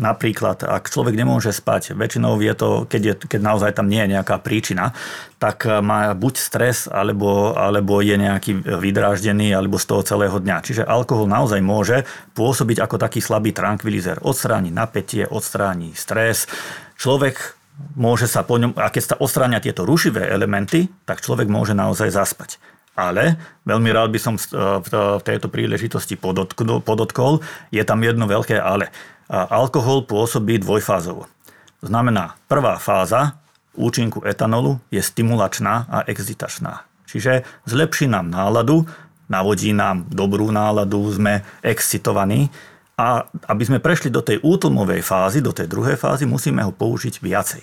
napríklad, 0.00 0.64
ak 0.64 0.88
človek 0.88 1.12
nemôže 1.12 1.52
spať, 1.52 1.92
väčšinou 1.92 2.40
je 2.40 2.54
to, 2.56 2.68
keď, 2.88 3.02
je, 3.04 3.14
keď 3.28 3.40
naozaj 3.44 3.76
tam 3.76 3.84
nie 3.84 4.00
je 4.00 4.16
nejaká 4.16 4.40
príčina, 4.40 4.96
tak 5.36 5.68
má 5.68 6.16
buď 6.16 6.34
stres, 6.40 6.88
alebo, 6.88 7.52
alebo 7.52 8.00
je 8.00 8.16
nejaký 8.16 8.64
vydráždený, 8.64 9.52
alebo 9.52 9.76
z 9.76 9.86
toho 9.92 10.00
celého 10.00 10.40
dňa. 10.40 10.64
Čiže 10.64 10.82
alkohol 10.88 11.28
naozaj 11.28 11.60
môže 11.60 12.08
pôsobiť 12.32 12.80
ako 12.80 12.96
taký 12.96 13.20
slabý 13.20 13.52
tranquilizer. 13.52 14.24
Odstráni 14.24 14.72
napätie, 14.72 15.28
odstráni 15.28 15.92
stres. 15.92 16.48
Človek 16.96 17.60
môže 17.92 18.24
sa 18.24 18.40
po 18.40 18.56
ňom, 18.56 18.72
a 18.80 18.88
keď 18.88 19.02
sa 19.04 19.20
odstránia 19.20 19.60
tieto 19.60 19.84
rušivé 19.84 20.32
elementy, 20.32 20.88
tak 21.04 21.20
človek 21.20 21.46
môže 21.46 21.76
naozaj 21.76 22.08
zaspať. 22.08 22.56
Ale 22.98 23.38
veľmi 23.62 23.94
rád 23.94 24.10
by 24.10 24.18
som 24.18 24.34
v 24.34 25.22
tejto 25.22 25.46
príležitosti 25.46 26.18
podotkol, 26.18 27.38
je 27.70 27.82
tam 27.86 28.02
jedno 28.02 28.26
veľké 28.26 28.58
ale. 28.58 28.90
Alkohol 29.30 30.02
pôsobí 30.02 30.58
dvojfázovo. 30.58 31.30
Znamená, 31.78 32.34
prvá 32.50 32.74
fáza 32.82 33.38
účinku 33.78 34.26
etanolu 34.26 34.82
je 34.90 34.98
stimulačná 34.98 35.86
a 35.86 36.02
excitačná. 36.10 36.82
Čiže 37.06 37.46
zlepší 37.70 38.10
nám 38.10 38.34
náladu, 38.34 38.82
navodí 39.30 39.70
nám 39.70 40.10
dobrú 40.10 40.50
náladu, 40.50 41.06
sme 41.14 41.46
excitovaní 41.62 42.50
a 42.98 43.30
aby 43.46 43.62
sme 43.62 43.78
prešli 43.78 44.10
do 44.10 44.26
tej 44.26 44.42
útlmovej 44.42 45.06
fázy, 45.06 45.38
do 45.38 45.54
tej 45.54 45.70
druhej 45.70 45.94
fázy, 45.94 46.26
musíme 46.26 46.66
ho 46.66 46.74
použiť 46.74 47.22
viacej. 47.22 47.62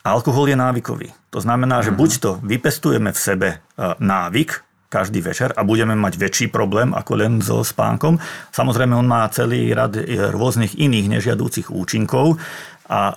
Alkohol 0.00 0.48
je 0.48 0.56
návykový. 0.56 1.08
To 1.30 1.44
znamená, 1.44 1.84
že 1.84 1.92
mhm. 1.92 1.98
buď 1.98 2.10
to 2.18 2.30
vypestujeme 2.40 3.10
v 3.12 3.18
sebe 3.18 3.48
e, 3.52 3.56
návyk, 4.00 4.64
každý 4.90 5.22
večer 5.22 5.54
a 5.54 5.62
budeme 5.62 5.94
mať 5.94 6.18
väčší 6.18 6.46
problém 6.50 6.90
ako 6.90 7.12
len 7.14 7.38
so 7.38 7.62
spánkom. 7.62 8.18
Samozrejme, 8.50 8.90
on 8.98 9.06
má 9.06 9.22
celý 9.30 9.70
rad 9.70 9.94
e, 9.94 10.18
rôznych 10.34 10.74
iných 10.74 11.20
nežiadúcich 11.20 11.70
účinkov 11.70 12.42
a 12.90 13.00
e, 13.06 13.14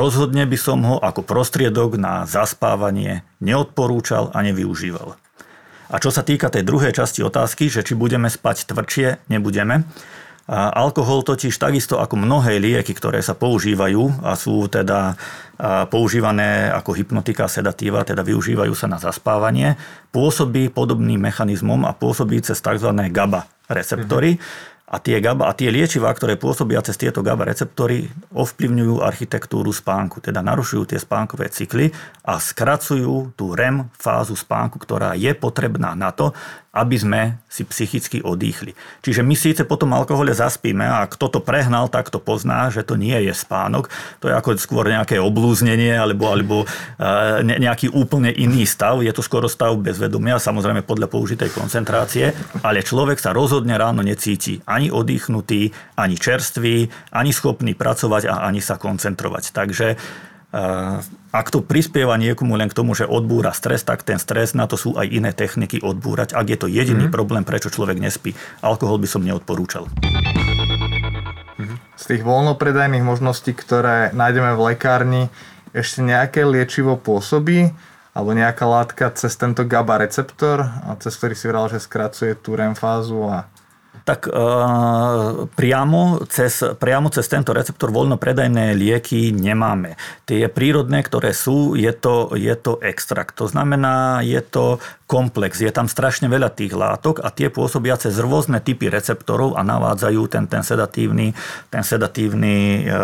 rozhodne 0.00 0.48
by 0.48 0.56
som 0.56 0.80
ho 0.86 0.96
ako 0.96 1.20
prostriedok 1.26 2.00
na 2.00 2.24
zaspávanie 2.24 3.20
neodporúčal 3.44 4.32
a 4.32 4.40
nevyužíval. 4.40 5.20
A 5.90 5.98
čo 5.98 6.14
sa 6.14 6.22
týka 6.22 6.48
tej 6.48 6.62
druhej 6.62 6.94
časti 6.94 7.20
otázky, 7.20 7.66
že 7.66 7.82
či 7.82 7.98
budeme 7.98 8.30
spať 8.30 8.70
tvrdšie, 8.70 9.26
nebudeme. 9.26 9.84
Alkohol 10.50 11.22
totiž 11.22 11.54
takisto 11.54 12.02
ako 12.02 12.18
mnohé 12.18 12.58
lieky, 12.58 12.90
ktoré 12.90 13.22
sa 13.22 13.38
používajú 13.38 14.26
a 14.26 14.34
sú 14.34 14.66
teda 14.66 15.14
používané 15.86 16.74
ako 16.74 16.90
hypnotika, 16.98 17.46
sedatíva, 17.46 18.02
teda 18.02 18.26
využívajú 18.26 18.74
sa 18.74 18.90
na 18.90 18.98
zaspávanie, 18.98 19.78
pôsobí 20.10 20.74
podobným 20.74 21.22
mechanizmom 21.22 21.86
a 21.86 21.94
pôsobí 21.94 22.42
cez 22.42 22.58
tzv. 22.58 22.90
GABA 22.90 23.46
receptory. 23.70 24.42
Mm-hmm 24.42 24.68
a 24.90 24.98
tie, 24.98 25.22
GABA, 25.22 25.46
a 25.46 25.54
tie 25.54 25.70
liečivá, 25.70 26.10
ktoré 26.10 26.34
pôsobia 26.34 26.82
cez 26.82 26.98
tieto 26.98 27.22
GABA 27.22 27.54
receptory, 27.54 28.10
ovplyvňujú 28.34 28.98
architektúru 28.98 29.70
spánku, 29.70 30.18
teda 30.18 30.42
narušujú 30.42 30.82
tie 30.90 30.98
spánkové 30.98 31.46
cykly 31.46 31.94
a 32.26 32.42
skracujú 32.42 33.30
tú 33.38 33.54
REM 33.54 33.86
fázu 33.94 34.34
spánku, 34.34 34.82
ktorá 34.82 35.14
je 35.14 35.30
potrebná 35.38 35.94
na 35.94 36.10
to, 36.10 36.34
aby 36.70 36.96
sme 37.02 37.20
si 37.50 37.66
psychicky 37.66 38.22
odýchli. 38.22 38.78
Čiže 39.02 39.26
my 39.26 39.34
síce 39.34 39.66
po 39.66 39.74
tom 39.74 39.90
alkohole 39.90 40.30
zaspíme 40.30 40.86
a 40.86 41.02
kto 41.10 41.26
to 41.26 41.40
prehnal, 41.42 41.90
tak 41.90 42.14
to 42.14 42.22
pozná, 42.22 42.70
že 42.70 42.86
to 42.86 42.94
nie 42.94 43.18
je 43.26 43.34
spánok. 43.34 43.90
To 44.22 44.30
je 44.30 44.38
ako 44.38 44.54
skôr 44.54 44.86
nejaké 44.86 45.18
oblúznenie 45.18 45.98
alebo, 45.98 46.30
alebo 46.30 46.56
e, 46.62 46.66
nejaký 47.42 47.90
úplne 47.90 48.30
iný 48.30 48.62
stav. 48.70 49.02
Je 49.02 49.10
to 49.10 49.18
skoro 49.18 49.50
stav 49.50 49.74
bezvedomia, 49.82 50.38
samozrejme 50.38 50.86
podľa 50.86 51.10
použitej 51.10 51.50
koncentrácie, 51.50 52.30
ale 52.62 52.86
človek 52.86 53.18
sa 53.18 53.34
rozhodne 53.34 53.74
ráno 53.74 54.06
necíti 54.06 54.62
ani 54.62 54.94
oddychnutý, 54.94 55.74
ani 55.98 56.14
čerstvý, 56.14 56.86
ani 57.10 57.34
schopný 57.34 57.74
pracovať 57.74 58.30
a 58.30 58.46
ani 58.46 58.62
sa 58.62 58.78
koncentrovať. 58.78 59.50
Takže 59.50 59.98
ak 61.30 61.46
to 61.54 61.62
prispieva 61.62 62.18
niekomu 62.18 62.58
len 62.58 62.66
k 62.66 62.74
tomu, 62.74 62.98
že 62.98 63.06
odbúra 63.06 63.54
stres, 63.54 63.86
tak 63.86 64.02
ten 64.02 64.18
stres, 64.18 64.50
na 64.52 64.66
to 64.66 64.74
sú 64.74 64.98
aj 64.98 65.06
iné 65.06 65.30
techniky 65.30 65.78
odbúrať, 65.78 66.34
ak 66.34 66.46
je 66.50 66.58
to 66.58 66.66
jediný 66.66 67.06
mm-hmm. 67.06 67.14
problém, 67.14 67.46
prečo 67.46 67.70
človek 67.70 68.02
nespí. 68.02 68.34
Alkohol 68.58 68.98
by 68.98 69.08
som 69.08 69.22
neodporúčal. 69.22 69.86
Z 71.94 72.04
tých 72.16 72.22
voľnopredajných 72.26 73.04
možností, 73.04 73.54
ktoré 73.54 74.10
nájdeme 74.10 74.58
v 74.58 74.74
lekárni, 74.74 75.22
ešte 75.70 76.02
nejaké 76.02 76.42
liečivo 76.42 76.98
pôsobí? 76.98 77.70
Alebo 78.10 78.34
nejaká 78.34 78.66
látka 78.66 79.06
cez 79.14 79.38
tento 79.38 79.62
GABA 79.62 80.02
receptor, 80.02 80.66
cez 80.98 81.14
ktorý 81.14 81.34
si 81.38 81.46
vral, 81.46 81.70
že 81.70 81.78
skracuje 81.78 82.34
tú 82.34 82.58
REM 82.58 82.74
fázu 82.74 83.22
a 83.30 83.46
tak 84.10 84.26
e, 84.26 84.34
priamo, 85.54 86.26
cez, 86.26 86.66
priamo 86.82 87.14
cez 87.14 87.30
tento 87.30 87.54
receptor 87.54 87.94
voľnopredajné 87.94 88.74
lieky 88.74 89.30
nemáme. 89.30 89.94
Tie 90.26 90.50
prírodné, 90.50 91.06
ktoré 91.06 91.30
sú, 91.30 91.78
je 91.78 91.94
to, 91.94 92.34
je 92.34 92.50
to 92.58 92.82
extrakt. 92.82 93.38
To 93.38 93.46
znamená, 93.46 94.26
je 94.26 94.42
to 94.42 94.82
komplex. 95.06 95.62
Je 95.62 95.70
tam 95.70 95.86
strašne 95.86 96.26
veľa 96.26 96.50
tých 96.50 96.74
látok 96.74 97.22
a 97.22 97.30
tie 97.30 97.54
pôsobia 97.54 97.94
cez 97.94 98.18
rôzne 98.18 98.58
typy 98.58 98.90
receptorov 98.90 99.54
a 99.54 99.62
navádzajú 99.62 100.22
ten, 100.26 100.50
ten 100.50 100.66
sedatívny, 100.66 101.30
ten 101.70 101.86
sedatívny 101.86 102.82
e, 102.82 102.94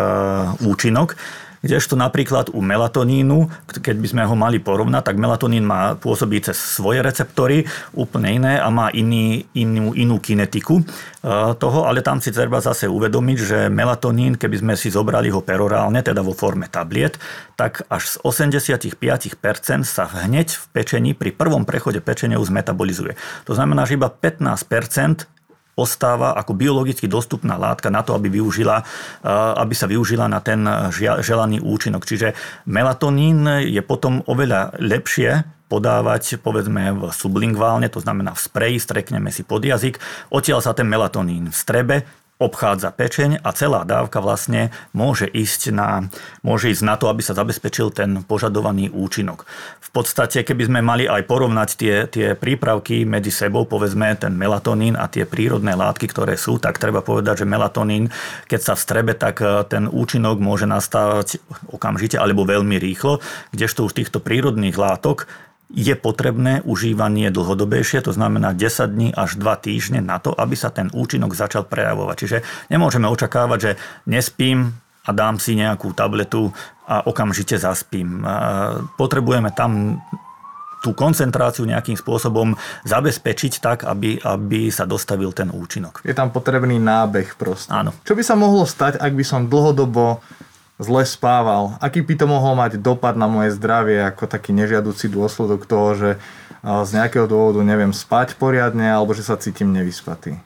účinok. 0.67 1.15
Kdežto 1.61 1.97
napríklad 1.97 2.53
u 2.53 2.61
melatonínu, 2.61 3.49
keď 3.81 3.95
by 3.97 4.07
sme 4.07 4.23
ho 4.25 4.35
mali 4.37 4.61
porovnať, 4.61 5.03
tak 5.13 5.15
melatonín 5.17 5.65
má 5.65 5.97
pôsobí 5.97 6.41
cez 6.43 6.57
svoje 6.57 7.01
receptory 7.01 7.65
úplne 7.97 8.37
iné 8.37 8.53
a 8.61 8.69
má 8.69 8.93
iný, 8.93 9.45
inú, 9.57 9.97
inú 9.97 10.21
kinetiku 10.21 10.81
e, 10.81 10.83
toho, 11.57 11.89
ale 11.89 12.05
tam 12.05 12.21
si 12.21 12.29
treba 12.29 12.61
zase 12.61 12.85
uvedomiť, 12.85 13.37
že 13.37 13.59
melatonín, 13.73 14.37
keby 14.37 14.55
sme 14.61 14.73
si 14.77 14.93
zobrali 14.93 15.33
ho 15.33 15.41
perorálne, 15.41 16.03
teda 16.05 16.21
vo 16.21 16.37
forme 16.37 16.69
tabliet, 16.69 17.17
tak 17.57 17.85
až 17.89 18.03
z 18.05 18.15
85% 18.21 19.87
sa 19.87 20.05
hneď 20.05 20.53
v 20.53 20.65
pečení 20.73 21.11
pri 21.17 21.33
prvom 21.33 21.65
prechode 21.65 22.01
pečenia 22.01 22.37
už 22.37 22.53
zmetabolizuje. 22.53 23.17
To 23.49 23.57
znamená, 23.57 23.89
že 23.89 23.97
iba 23.97 24.13
15% 24.13 25.36
ostáva 25.77 26.33
ako 26.33 26.57
biologicky 26.57 27.05
dostupná 27.05 27.53
látka 27.53 27.93
na 27.93 28.01
to, 28.01 28.17
aby, 28.17 28.33
využila, 28.33 28.81
aby 29.61 29.73
sa 29.77 29.85
využila 29.85 30.25
na 30.25 30.41
ten 30.41 30.65
želaný 31.21 31.61
účinok. 31.61 32.03
Čiže 32.03 32.33
melatonín 32.65 33.45
je 33.61 33.79
potom 33.85 34.25
oveľa 34.25 34.73
lepšie 34.81 35.45
podávať 35.67 36.39
povedzme 36.41 36.95
v 36.95 37.01
sublingválne, 37.11 37.91
to 37.91 37.99
znamená 37.99 38.33
v 38.33 38.39
spreji, 38.39 38.77
strekneme 38.79 39.29
si 39.29 39.43
pod 39.43 39.61
jazyk, 39.61 39.99
odtiaľ 40.31 40.63
sa 40.63 40.71
ten 40.71 40.87
melatonín 40.87 41.51
v 41.51 41.55
strebe 41.55 41.95
obchádza 42.37 42.93
pečeň 42.93 43.41
a 43.41 43.49
celá 43.49 43.81
dávka 43.81 44.21
vlastne 44.21 44.69
môže 44.93 45.25
ísť 45.25 45.73
na, 45.73 46.05
môže 46.45 46.69
ísť 46.69 46.83
na 46.85 46.95
to, 46.95 47.09
aby 47.09 47.25
sa 47.25 47.33
zabezpečil 47.33 47.89
ten 47.89 48.21
požadovaný 48.21 48.93
účinok. 48.93 49.49
V 49.81 49.89
podstate, 49.89 50.45
keby 50.45 50.69
sme 50.69 50.79
mali 50.85 51.09
aj 51.09 51.25
porovnať 51.25 51.69
tie, 51.73 51.95
tie 52.05 52.27
prípravky 52.37 53.09
medzi 53.09 53.33
sebou, 53.33 53.65
povedzme 53.65 54.13
ten 54.21 54.37
melatonín 54.37 54.93
a 54.93 55.09
tie 55.09 55.25
prírodné 55.25 55.73
látky, 55.73 56.05
ktoré 56.05 56.37
sú, 56.37 56.61
tak 56.61 56.77
treba 56.77 57.01
povedať, 57.01 57.41
že 57.41 57.49
melatonín, 57.49 58.13
keď 58.45 58.61
sa 58.61 58.73
vstrebe, 58.77 59.17
tak 59.17 59.41
e, 59.41 59.65
ten 59.65 59.89
účinok 59.89 60.37
môže 60.37 60.69
nastávať 60.69 61.41
okamžite 61.73 62.21
alebo 62.21 62.45
veľmi 62.45 62.77
rýchlo, 62.77 63.17
kdežto 63.49 63.89
už 63.89 63.97
týchto 63.97 64.21
prírodných 64.21 64.77
látok 64.77 65.25
je 65.67 65.95
potrebné 65.99 66.63
užívanie 66.63 67.27
dlhodobejšie, 67.27 67.99
to 67.99 68.15
znamená 68.15 68.55
10 68.55 68.87
dní 68.87 69.09
až 69.11 69.35
2 69.35 69.65
týždne 69.67 69.99
na 69.99 70.15
to, 70.15 70.31
aby 70.31 70.55
sa 70.55 70.71
ten 70.71 70.87
účinok 70.95 71.35
začal 71.35 71.67
prejavovať. 71.67 72.15
Čiže 72.15 72.37
nemôžeme 72.71 73.07
očakávať, 73.11 73.59
že 73.59 73.71
nespím 74.07 74.79
a 75.03 75.11
dám 75.11 75.39
si 75.39 75.59
nejakú 75.59 75.91
tabletu 75.91 76.55
a 76.87 77.03
okamžite 77.03 77.59
zaspím. 77.59 78.23
Potrebujeme 78.95 79.51
tam 79.51 79.99
tú 80.79 80.93
koncentráciu 80.93 81.65
nejakým 81.65 81.97
spôsobom 81.97 82.53
zabezpečiť 82.85 83.53
tak, 83.59 83.83
aby, 83.83 84.21
aby 84.21 84.69
sa 84.69 84.85
dostavil 84.85 85.33
ten 85.33 85.49
účinok. 85.49 86.05
Je 86.05 86.13
tam 86.13 86.29
potrebný 86.29 86.77
nábeh 86.77 87.33
proste. 87.35 87.73
Áno. 87.73 87.91
Čo 88.05 88.13
by 88.13 88.23
sa 88.23 88.35
mohlo 88.37 88.63
stať, 88.63 89.01
ak 89.01 89.11
by 89.11 89.23
som 89.25 89.49
dlhodobo 89.49 90.21
zle 90.77 91.03
spával. 91.05 91.77
Aký 91.81 92.05
by 92.05 92.15
to 92.17 92.25
mohol 92.29 92.53
mať 92.53 92.77
dopad 92.77 93.17
na 93.17 93.25
moje 93.25 93.57
zdravie 93.57 94.01
ako 94.05 94.29
taký 94.29 94.53
nežiaducí 94.53 95.09
dôsledok 95.09 95.65
toho, 95.65 95.89
že 95.97 96.09
z 96.63 96.89
nejakého 96.93 97.25
dôvodu 97.25 97.61
neviem 97.61 97.93
spať 97.93 98.37
poriadne 98.37 98.85
alebo 98.85 99.13
že 99.13 99.25
sa 99.25 99.37
cítim 99.37 99.73
nevyspatý? 99.73 100.37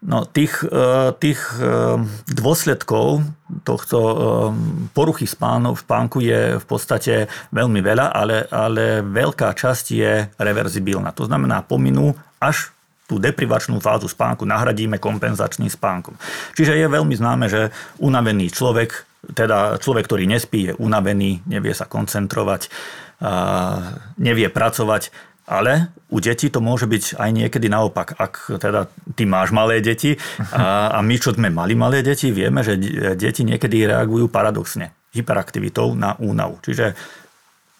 No, 0.00 0.24
tých, 0.24 0.64
e, 0.64 1.12
tých 1.20 1.60
e, 1.60 2.00
dôsledkov 2.32 3.20
tohto 3.68 3.98
e, 4.00 4.16
poruchy 4.96 5.28
spánku, 5.28 5.76
spánku 5.76 6.24
je 6.24 6.56
v 6.56 6.64
podstate 6.64 7.28
veľmi 7.52 7.84
veľa, 7.84 8.08
ale, 8.08 8.48
ale 8.48 9.04
veľká 9.04 9.52
časť 9.52 9.86
je 9.92 10.24
reverzibilná. 10.40 11.12
To 11.20 11.28
znamená, 11.28 11.60
pominú 11.60 12.16
až 12.40 12.72
tú 13.04 13.20
deprivačnú 13.20 13.76
fázu 13.76 14.08
spánku 14.08 14.48
nahradíme 14.48 14.96
kompenzačným 14.96 15.68
spánkom. 15.68 16.16
Čiže 16.56 16.80
je 16.80 16.86
veľmi 16.88 17.12
známe, 17.20 17.52
že 17.52 17.68
unavený 18.00 18.48
človek 18.56 19.09
teda 19.20 19.76
človek, 19.76 20.08
ktorý 20.08 20.24
nespí, 20.24 20.72
je 20.72 20.78
unavený, 20.80 21.44
nevie 21.44 21.76
sa 21.76 21.84
koncentrovať, 21.84 22.72
nevie 24.16 24.48
pracovať, 24.48 25.12
ale 25.50 25.90
u 26.08 26.22
detí 26.22 26.46
to 26.46 26.62
môže 26.62 26.86
byť 26.86 27.18
aj 27.18 27.30
niekedy 27.34 27.66
naopak. 27.66 28.14
Ak 28.16 28.48
teda 28.48 28.86
ty 29.18 29.26
máš 29.26 29.50
malé 29.50 29.82
deti 29.82 30.14
a, 30.54 30.94
a 30.94 30.98
my, 31.02 31.16
čo 31.18 31.34
sme 31.34 31.50
mali 31.50 31.74
malé 31.74 32.06
deti, 32.06 32.30
vieme, 32.30 32.62
že 32.62 32.78
deti 33.18 33.42
niekedy 33.42 33.90
reagujú 33.90 34.30
paradoxne 34.30 34.94
hyperaktivitou 35.10 35.98
na 35.98 36.14
únavu. 36.22 36.62
Čiže 36.62 36.94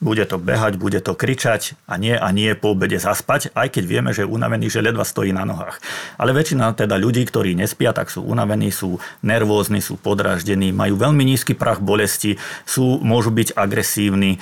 bude 0.00 0.24
to 0.24 0.40
behať, 0.40 0.80
bude 0.80 0.96
to 1.04 1.12
kričať 1.12 1.76
a 1.84 2.00
nie 2.00 2.16
a 2.16 2.28
nie 2.32 2.56
po 2.56 2.72
obede 2.72 2.96
zaspať, 2.96 3.52
aj 3.52 3.68
keď 3.68 3.84
vieme, 3.84 4.10
že 4.16 4.24
je 4.24 4.32
unavený, 4.32 4.72
že 4.72 4.80
ledva 4.80 5.04
stojí 5.04 5.28
na 5.28 5.44
nohách. 5.44 5.76
Ale 6.16 6.32
väčšina 6.32 6.72
teda 6.72 6.96
ľudí, 6.96 7.20
ktorí 7.28 7.52
nespia, 7.52 7.92
tak 7.92 8.08
sú 8.08 8.24
unavení, 8.24 8.72
sú 8.72 8.96
nervózni, 9.20 9.84
sú 9.84 10.00
podraždení, 10.00 10.72
majú 10.72 10.96
veľmi 10.96 11.20
nízky 11.20 11.52
prach 11.52 11.84
bolesti, 11.84 12.40
sú, 12.64 12.96
môžu 13.04 13.28
byť 13.28 13.52
agresívni. 13.52 14.40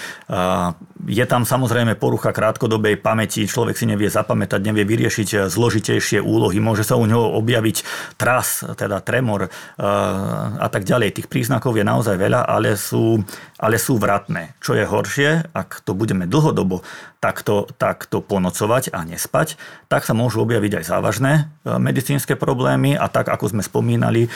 Je 1.10 1.24
tam 1.26 1.42
samozrejme 1.42 1.98
porucha 1.98 2.30
krátkodobej 2.30 3.02
pamäti, 3.02 3.50
človek 3.50 3.74
si 3.74 3.90
nevie 3.90 4.06
zapamätať, 4.06 4.62
nevie 4.62 4.86
vyriešiť 4.86 5.50
zložitejšie 5.50 6.22
úlohy, 6.22 6.62
môže 6.62 6.86
sa 6.86 6.94
u 6.94 7.02
neho 7.02 7.34
objaviť 7.34 7.82
tras, 8.14 8.62
teda 8.78 9.02
tremor 9.02 9.50
a 9.78 10.68
tak 10.70 10.86
ďalej. 10.86 11.18
Tých 11.18 11.30
príznakov 11.30 11.74
je 11.74 11.82
naozaj 11.82 12.14
veľa, 12.14 12.46
ale 12.46 12.78
sú, 12.78 13.18
ale 13.58 13.82
sú 13.82 13.98
vratné. 13.98 14.54
Čo 14.62 14.78
je 14.78 14.86
horšie, 14.86 15.30
ak 15.52 15.84
to 15.84 15.92
budeme 15.92 16.24
dlhodobo 16.24 16.82
takto, 17.18 17.66
takto 17.76 18.22
ponocovať 18.22 18.94
a 18.94 19.02
nespať, 19.02 19.58
tak 19.90 20.06
sa 20.06 20.14
môžu 20.14 20.46
objaviť 20.46 20.82
aj 20.82 20.84
závažné 20.86 21.32
e, 21.34 21.42
medicínske 21.76 22.38
problémy 22.38 22.94
a 22.94 23.10
tak, 23.10 23.28
ako 23.28 23.58
sme 23.58 23.62
spomínali, 23.62 24.26
e, 24.26 24.30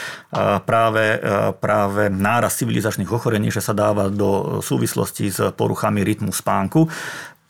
práve, 0.63 1.17
e, 1.17 1.53
práve 1.57 2.11
náraz 2.11 2.59
civilizačných 2.59 3.09
ochorení, 3.09 3.49
že 3.49 3.63
sa 3.63 3.71
dáva 3.71 4.11
do 4.11 4.59
súvislosti 4.59 5.31
s 5.31 5.39
poruchami 5.55 6.03
rytmu 6.03 6.35
spánku 6.35 6.87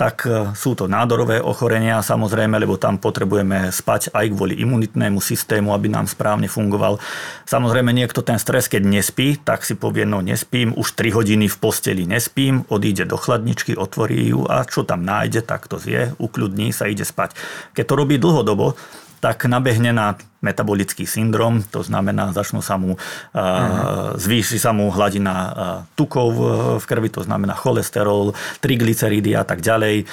tak 0.04 0.28
e, 0.28 0.52
sú 0.52 0.76
to 0.76 0.92
nádorové 0.92 1.40
ochorenia 1.40 2.04
samozrejme, 2.04 2.60
lebo 2.60 2.76
tam 2.76 3.00
potrebujeme 3.00 3.72
spať 3.72 4.12
aj 4.12 4.36
kvôli 4.36 4.60
imunitnému 4.60 5.24
systému, 5.24 5.72
aby 5.72 5.88
nám 5.88 6.12
správne 6.12 6.52
fungoval. 6.52 7.00
Samozrejme 7.48 7.96
niekto 7.96 8.20
ten 8.20 8.36
stres, 8.36 8.68
keď 8.68 8.84
nespí, 8.84 9.40
tak 9.40 9.64
si 9.64 9.80
povie, 9.80 10.04
no 10.04 10.20
nespím, 10.20 10.76
už 10.76 11.00
3 11.00 11.16
hodiny 11.16 11.48
v 11.48 11.56
posteli 11.56 12.04
nespím, 12.04 12.68
odíde 12.68 13.08
do 13.08 13.16
chladničky, 13.16 13.80
otvorí 13.80 14.36
ju 14.36 14.44
a 14.44 14.68
čo 14.68 14.84
tam 14.84 15.08
nájde, 15.08 15.48
tak 15.48 15.72
to 15.72 15.80
zje, 15.80 16.12
ukľudní 16.20 16.76
sa, 16.76 16.92
ide 16.92 17.08
spať. 17.08 17.40
Keď 17.72 17.86
to 17.88 17.94
robí 17.96 18.20
dlhodobo, 18.20 18.76
tak 19.24 19.48
nabehne 19.48 19.96
na 19.96 20.20
metabolický 20.44 21.08
syndrom, 21.08 21.64
to 21.64 21.80
znamená, 21.80 22.36
začnú 22.36 22.60
sa 22.60 22.76
mu, 22.76 23.00
uh-huh. 23.00 24.20
zvýši 24.20 24.60
sa 24.60 24.76
mu 24.76 24.92
hladina 24.92 25.88
tukov 25.96 26.36
v 26.76 26.84
krvi, 26.84 27.08
to 27.08 27.24
znamená 27.24 27.56
cholesterol, 27.56 28.36
triglyceridy 28.60 29.40
a 29.40 29.48
tak 29.48 29.64
ďalej. 29.64 30.04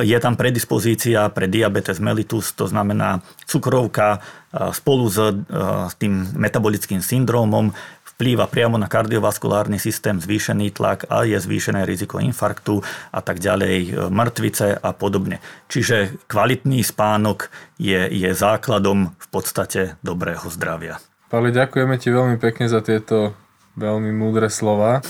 Je 0.00 0.18
tam 0.24 0.40
predispozícia 0.40 1.28
pre 1.28 1.44
diabetes 1.44 2.00
mellitus, 2.00 2.56
to 2.56 2.64
znamená 2.64 3.20
cukrovka 3.44 4.24
spolu 4.72 5.12
s 5.12 5.92
tým 6.00 6.24
metabolickým 6.40 7.04
syndrómom 7.04 7.76
vplýva 8.14 8.46
priamo 8.46 8.78
na 8.78 8.86
kardiovaskulárny 8.86 9.82
systém, 9.82 10.22
zvýšený 10.22 10.70
tlak 10.70 11.10
a 11.10 11.26
je 11.26 11.34
zvýšené 11.34 11.82
riziko 11.82 12.22
infarktu 12.22 12.80
a 13.10 13.20
tak 13.20 13.42
ďalej, 13.42 13.74
e, 13.74 13.88
mŕtvice 14.08 14.78
a 14.78 14.90
podobne. 14.94 15.42
Čiže 15.66 16.22
kvalitný 16.30 16.80
spánok 16.86 17.50
je, 17.76 18.06
je 18.06 18.30
základom 18.30 19.12
v 19.18 19.26
podstate 19.34 19.98
dobrého 20.06 20.46
zdravia. 20.46 21.02
Pali, 21.26 21.50
ďakujeme 21.50 21.98
ti 21.98 22.14
veľmi 22.14 22.38
pekne 22.38 22.70
za 22.70 22.78
tieto 22.78 23.34
veľmi 23.74 24.14
múdre 24.14 24.46
slova. 24.46 25.02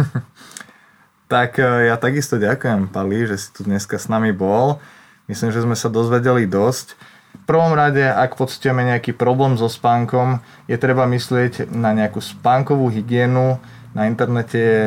tak 1.32 1.60
e, 1.60 1.92
ja 1.92 2.00
takisto 2.00 2.40
ďakujem, 2.40 2.88
Pali, 2.88 3.28
že 3.28 3.36
si 3.36 3.48
tu 3.52 3.68
dneska 3.68 4.00
s 4.00 4.08
nami 4.08 4.32
bol. 4.32 4.80
Myslím, 5.28 5.52
že 5.52 5.60
sme 5.64 5.76
sa 5.76 5.92
dozvedeli 5.92 6.48
dosť. 6.48 6.96
Prvom 7.42 7.74
rade, 7.74 8.04
ak 8.04 8.38
pocitujeme 8.38 8.86
nejaký 8.86 9.16
problém 9.16 9.58
so 9.58 9.66
spánkom, 9.66 10.38
je 10.70 10.76
treba 10.78 11.08
myslieť 11.08 11.72
na 11.72 11.90
nejakú 11.96 12.22
spánkovú 12.22 12.92
hygienu. 12.92 13.58
Na 13.92 14.08
internete 14.08 14.56
je 14.56 14.84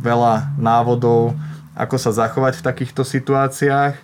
veľa 0.00 0.54
návodov, 0.56 1.36
ako 1.74 1.96
sa 1.96 2.12
zachovať 2.12 2.60
v 2.60 2.66
takýchto 2.66 3.02
situáciách. 3.04 3.96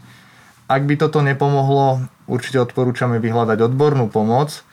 Ak 0.66 0.82
by 0.82 0.94
toto 0.98 1.22
nepomohlo, 1.22 2.02
určite 2.26 2.58
odporúčame 2.58 3.22
vyhľadať 3.22 3.70
odbornú 3.70 4.10
pomoc, 4.10 4.66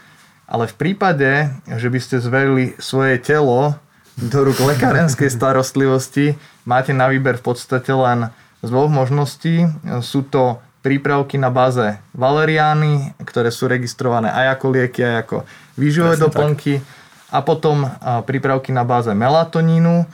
ale 0.50 0.66
v 0.66 0.76
prípade, 0.76 1.54
že 1.70 1.88
by 1.88 2.00
ste 2.02 2.18
zverili 2.18 2.74
svoje 2.82 3.22
telo 3.22 3.78
do 4.18 4.40
rúk 4.42 4.58
lekárenskej 4.58 5.30
starostlivosti, 5.38 6.36
máte 6.66 6.98
na 6.98 7.08
výber 7.14 7.38
v 7.38 7.46
podstate 7.54 7.94
len 7.94 8.34
z 8.64 8.68
dvoch 8.72 8.90
možností. 8.90 9.70
Sú 10.02 10.26
to 10.26 10.64
prípravky 10.84 11.40
na 11.40 11.48
báze 11.48 11.96
valeriány, 12.12 13.16
ktoré 13.24 13.50
sú 13.50 13.72
registrované 13.72 14.28
aj 14.28 14.60
ako 14.60 14.66
lieky, 14.76 15.00
aj 15.00 15.16
ako 15.24 15.38
výživové 15.80 16.20
doplnky. 16.20 16.84
Tak. 16.84 16.86
A 17.34 17.40
potom 17.42 17.88
prípravky 18.28 18.76
na 18.76 18.84
báze 18.86 19.10
melatonínu, 19.16 20.06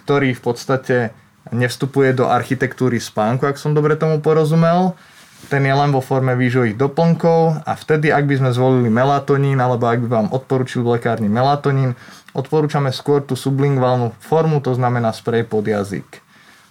ktorý 0.00 0.34
v 0.34 0.42
podstate 0.42 0.96
nevstupuje 1.52 2.16
do 2.16 2.26
architektúry 2.26 2.98
spánku, 2.98 3.44
ak 3.44 3.60
som 3.60 3.76
dobre 3.76 3.94
tomu 4.00 4.18
porozumel. 4.18 4.96
Ten 5.52 5.60
je 5.60 5.76
len 5.76 5.92
vo 5.92 6.00
forme 6.00 6.32
výživových 6.32 6.80
doplnkov 6.80 7.68
a 7.68 7.72
vtedy, 7.76 8.08
ak 8.08 8.24
by 8.24 8.40
sme 8.40 8.50
zvolili 8.56 8.88
melatonín, 8.88 9.60
alebo 9.60 9.92
ak 9.92 10.00
by 10.00 10.08
vám 10.08 10.28
odporučil 10.32 10.80
v 10.80 10.96
lekárni 10.96 11.28
melatonín, 11.28 12.00
odporúčame 12.32 12.88
skôr 12.96 13.20
tú 13.20 13.36
sublingválnu 13.36 14.16
formu, 14.24 14.64
to 14.64 14.72
znamená 14.72 15.12
sprej 15.12 15.44
pod 15.44 15.68
jazyk. 15.68 16.24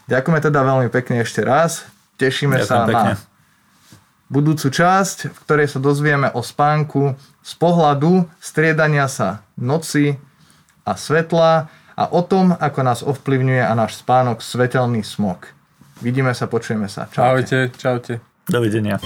Ďakujeme 0.10 0.40
teda 0.42 0.60
veľmi 0.66 0.90
pekne 0.90 1.22
ešte 1.22 1.46
raz. 1.46 1.86
Tešíme 2.18 2.60
Ďakujem 2.60 2.68
sa 2.68 2.90
pekne. 2.90 3.14
na 3.14 3.33
budúcu 4.34 4.74
časť, 4.74 5.30
v 5.30 5.38
ktorej 5.46 5.70
sa 5.70 5.78
dozvieme 5.78 6.34
o 6.34 6.42
spánku 6.42 7.14
z 7.46 7.54
pohľadu 7.62 8.26
striedania 8.42 9.06
sa 9.06 9.46
noci 9.54 10.18
a 10.82 10.98
svetla 10.98 11.70
a 11.94 12.10
o 12.10 12.26
tom, 12.26 12.58
ako 12.58 12.80
nás 12.82 13.06
ovplyvňuje 13.06 13.62
a 13.62 13.78
náš 13.78 14.02
spánok 14.02 14.42
svetelný 14.42 15.06
smog. 15.06 15.54
Vidíme 16.02 16.34
sa, 16.34 16.50
počujeme 16.50 16.90
sa. 16.90 17.06
Čaute. 17.14 17.46
Čaute, 17.46 17.78
čaute. 17.78 18.18
Dovidenia. 18.50 18.98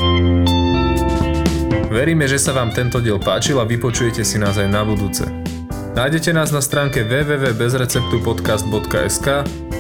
Veríme, 1.92 2.24
že 2.28 2.40
sa 2.40 2.54
vám 2.56 2.72
tento 2.72 3.02
diel 3.04 3.20
páčil 3.20 3.60
a 3.60 3.66
vypočujete 3.68 4.24
si 4.24 4.40
nás 4.40 4.58
aj 4.58 4.70
na 4.72 4.86
budúce. 4.88 5.28
Nájdete 5.98 6.34
nás 6.34 6.52
na 6.54 6.62
stránke 6.62 7.04
www.bezreceptupodcast.sk, 7.06 9.28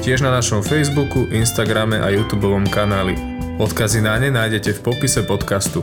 tiež 0.01 0.21
na 0.25 0.31
našom 0.33 0.63
Facebooku, 0.65 1.29
Instagrame 1.29 2.01
a 2.01 2.09
YouTube 2.09 2.49
kanáli. 2.73 3.36
Odkazy 3.57 4.01
na 4.05 4.19
ne 4.21 4.29
nájdete 4.31 4.73
v 4.73 4.79
popise 4.85 5.25
podcastu. 5.25 5.81